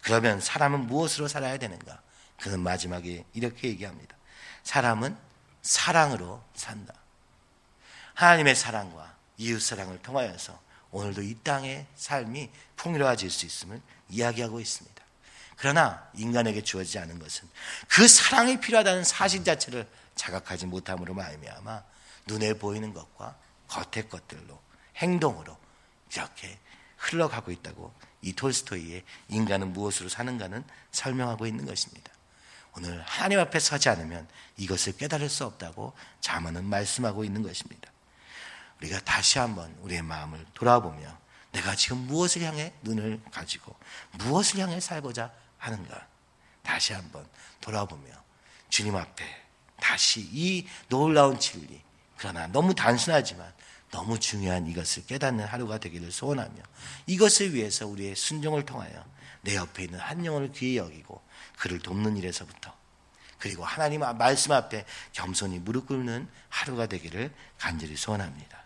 그러면 0.00 0.40
사람은 0.40 0.86
무엇으로 0.86 1.28
살아야 1.28 1.58
되는가? 1.58 2.00
그는 2.40 2.60
마지막에 2.60 3.24
이렇게 3.34 3.68
얘기합니다. 3.68 4.16
사람은 4.62 5.16
사랑으로 5.62 6.42
산다. 6.54 6.94
하나님의 8.14 8.54
사랑과 8.54 9.16
이웃 9.36 9.60
사랑을 9.60 10.00
통하여서 10.02 10.58
오늘도 10.90 11.22
이 11.22 11.36
땅의 11.42 11.86
삶이 11.94 12.50
풍요로워질 12.76 13.30
수 13.30 13.46
있음을 13.46 13.80
이야기하고 14.08 14.60
있습니다. 14.60 15.00
그러나 15.56 16.08
인간에게 16.14 16.62
주어지지 16.62 16.98
않은 16.98 17.18
것은 17.18 17.48
그 17.88 18.08
사랑이 18.08 18.60
필요하다는 18.60 19.04
사실 19.04 19.44
자체를 19.44 19.86
자각하지 20.14 20.66
못함으로 20.66 21.14
말미암아 21.14 21.82
눈에 22.26 22.54
보이는 22.54 22.92
것과 22.94 23.36
겉의 23.68 24.08
것들로 24.08 24.60
행동으로 24.96 25.56
이렇게 26.12 26.58
흘러가고 26.96 27.50
있다고 27.50 27.92
이 28.22 28.32
톨스토이의 28.32 29.04
인간은 29.28 29.72
무엇으로 29.72 30.08
사는가는 30.08 30.64
설명하고 30.92 31.46
있는 31.46 31.66
것입니다. 31.66 32.10
오늘 32.76 33.02
하나님 33.02 33.38
앞에 33.40 33.58
서지 33.58 33.88
않으면 33.88 34.28
이것을 34.56 34.96
깨달을 34.96 35.28
수 35.28 35.44
없다고 35.44 35.92
자문은 36.20 36.64
말씀하고 36.64 37.24
있는 37.24 37.42
것입니다. 37.42 37.90
우리가 38.78 39.00
다시 39.00 39.38
한번 39.38 39.74
우리의 39.80 40.02
마음을 40.02 40.44
돌아보며 40.54 41.18
내가 41.52 41.74
지금 41.74 41.98
무엇을 41.98 42.42
향해 42.42 42.72
눈을 42.82 43.20
가지고 43.30 43.74
무엇을 44.12 44.60
향해 44.60 44.80
살고자 44.80 45.32
하는가 45.58 46.06
다시 46.62 46.92
한번 46.92 47.26
돌아보며 47.60 48.10
주님 48.68 48.96
앞에 48.96 49.24
다시 49.80 50.20
이 50.32 50.68
놀라운 50.88 51.38
진리 51.38 51.82
그러나 52.16 52.46
너무 52.46 52.74
단순하지만 52.74 53.52
너무 53.90 54.18
중요한 54.20 54.66
이것을 54.66 55.06
깨닫는 55.06 55.44
하루가 55.46 55.78
되기를 55.78 56.12
소원하며 56.12 56.62
이것을 57.06 57.54
위해서 57.54 57.86
우리의 57.86 58.14
순종을 58.14 58.64
통하여 58.64 59.04
내 59.42 59.56
옆에 59.56 59.84
있는 59.84 59.98
한 59.98 60.24
영혼을 60.24 60.52
귀히 60.52 60.76
여기고 60.76 61.22
그를 61.58 61.78
돕는 61.78 62.16
일에서부터 62.16 62.74
그리고 63.38 63.64
하나님 63.64 64.00
말씀 64.18 64.52
앞에 64.52 64.84
겸손히 65.12 65.58
무릎 65.58 65.86
꿇는 65.86 66.28
하루가 66.48 66.86
되기를 66.86 67.32
간절히 67.58 67.96
소원합니다. 67.96 68.60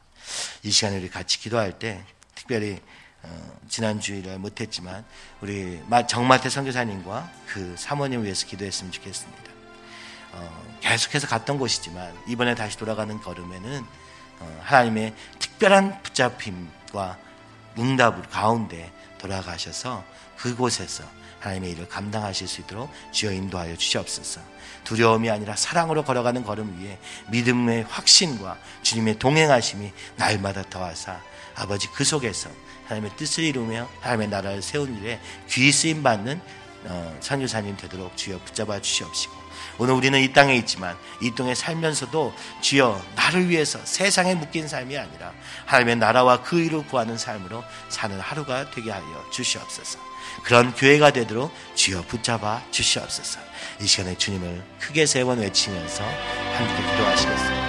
이 0.64 0.70
시간에 0.70 0.98
우리 0.98 1.08
같이 1.08 1.38
기도할 1.38 1.78
때 1.78 2.04
특별히 2.34 2.80
어, 3.22 3.58
지난 3.68 4.00
주일에 4.00 4.36
못했지만 4.36 5.04
우리 5.40 5.80
정마태 6.08 6.50
선교사님과 6.50 7.32
그 7.46 7.74
사모님 7.78 8.24
위해서 8.24 8.46
기도했으면 8.46 8.92
좋겠습니다. 8.92 9.42
어, 10.32 10.76
계속해서 10.80 11.28
갔던 11.28 11.58
곳이지만 11.58 12.14
이번에 12.26 12.54
다시 12.54 12.76
돌아가는 12.76 13.18
걸음에는 13.18 13.84
어, 14.40 14.60
하나님의 14.64 15.14
특별한 15.38 16.02
붙잡힘과 16.02 17.18
응답 17.78 18.30
가운데 18.30 18.92
돌아가셔서 19.18 20.04
그곳에서 20.36 21.04
하나님의 21.40 21.72
일을 21.72 21.88
감당하실 21.88 22.48
수 22.48 22.60
있도록 22.62 22.90
주여 23.12 23.32
인도하여 23.32 23.76
주시옵소서. 23.76 24.40
두려움이 24.84 25.30
아니라 25.30 25.56
사랑으로 25.56 26.04
걸어가는 26.04 26.44
걸음 26.44 26.78
위에 26.80 26.98
믿음의 27.30 27.84
확신과 27.84 28.58
주님의 28.82 29.18
동행하심이 29.18 29.92
날마다 30.16 30.62
더하사 30.68 31.20
아버지 31.54 31.88
그 31.88 32.04
속에서 32.04 32.50
하나님의 32.86 33.16
뜻을 33.16 33.44
이루며 33.44 33.88
하나님의 34.00 34.28
나라를 34.28 34.62
세운 34.62 34.96
일에 34.98 35.20
귀 35.48 35.72
쓰임 35.72 36.02
받는 36.02 36.40
어, 36.86 37.16
선교사님 37.20 37.76
되도록 37.78 38.16
주여 38.16 38.38
붙잡아 38.40 38.80
주시옵시고 38.80 39.43
오늘 39.78 39.94
우리는 39.94 40.18
이 40.20 40.32
땅에 40.32 40.54
있지만 40.56 40.96
이 41.20 41.32
땅에 41.34 41.54
살면서도 41.54 42.34
주여 42.60 43.02
나를 43.16 43.48
위해서 43.48 43.78
세상에 43.84 44.34
묶인 44.34 44.68
삶이 44.68 44.96
아니라 44.96 45.32
하나님의 45.66 45.96
나라와 45.96 46.42
그 46.42 46.60
일을 46.60 46.86
구하는 46.86 47.18
삶으로 47.18 47.64
사는 47.88 48.18
하루가 48.20 48.70
되게 48.70 48.90
하여 48.90 49.24
주시옵소서. 49.32 49.98
그런 50.44 50.72
교회가 50.74 51.10
되도록 51.12 51.52
주여 51.74 52.02
붙잡아 52.02 52.62
주시옵소서. 52.70 53.40
이 53.80 53.86
시간에 53.86 54.16
주님을 54.16 54.62
크게 54.80 55.06
세 55.06 55.24
번 55.24 55.38
외치면서 55.38 56.04
함께 56.04 56.90
기도하시겠습니다. 56.90 57.63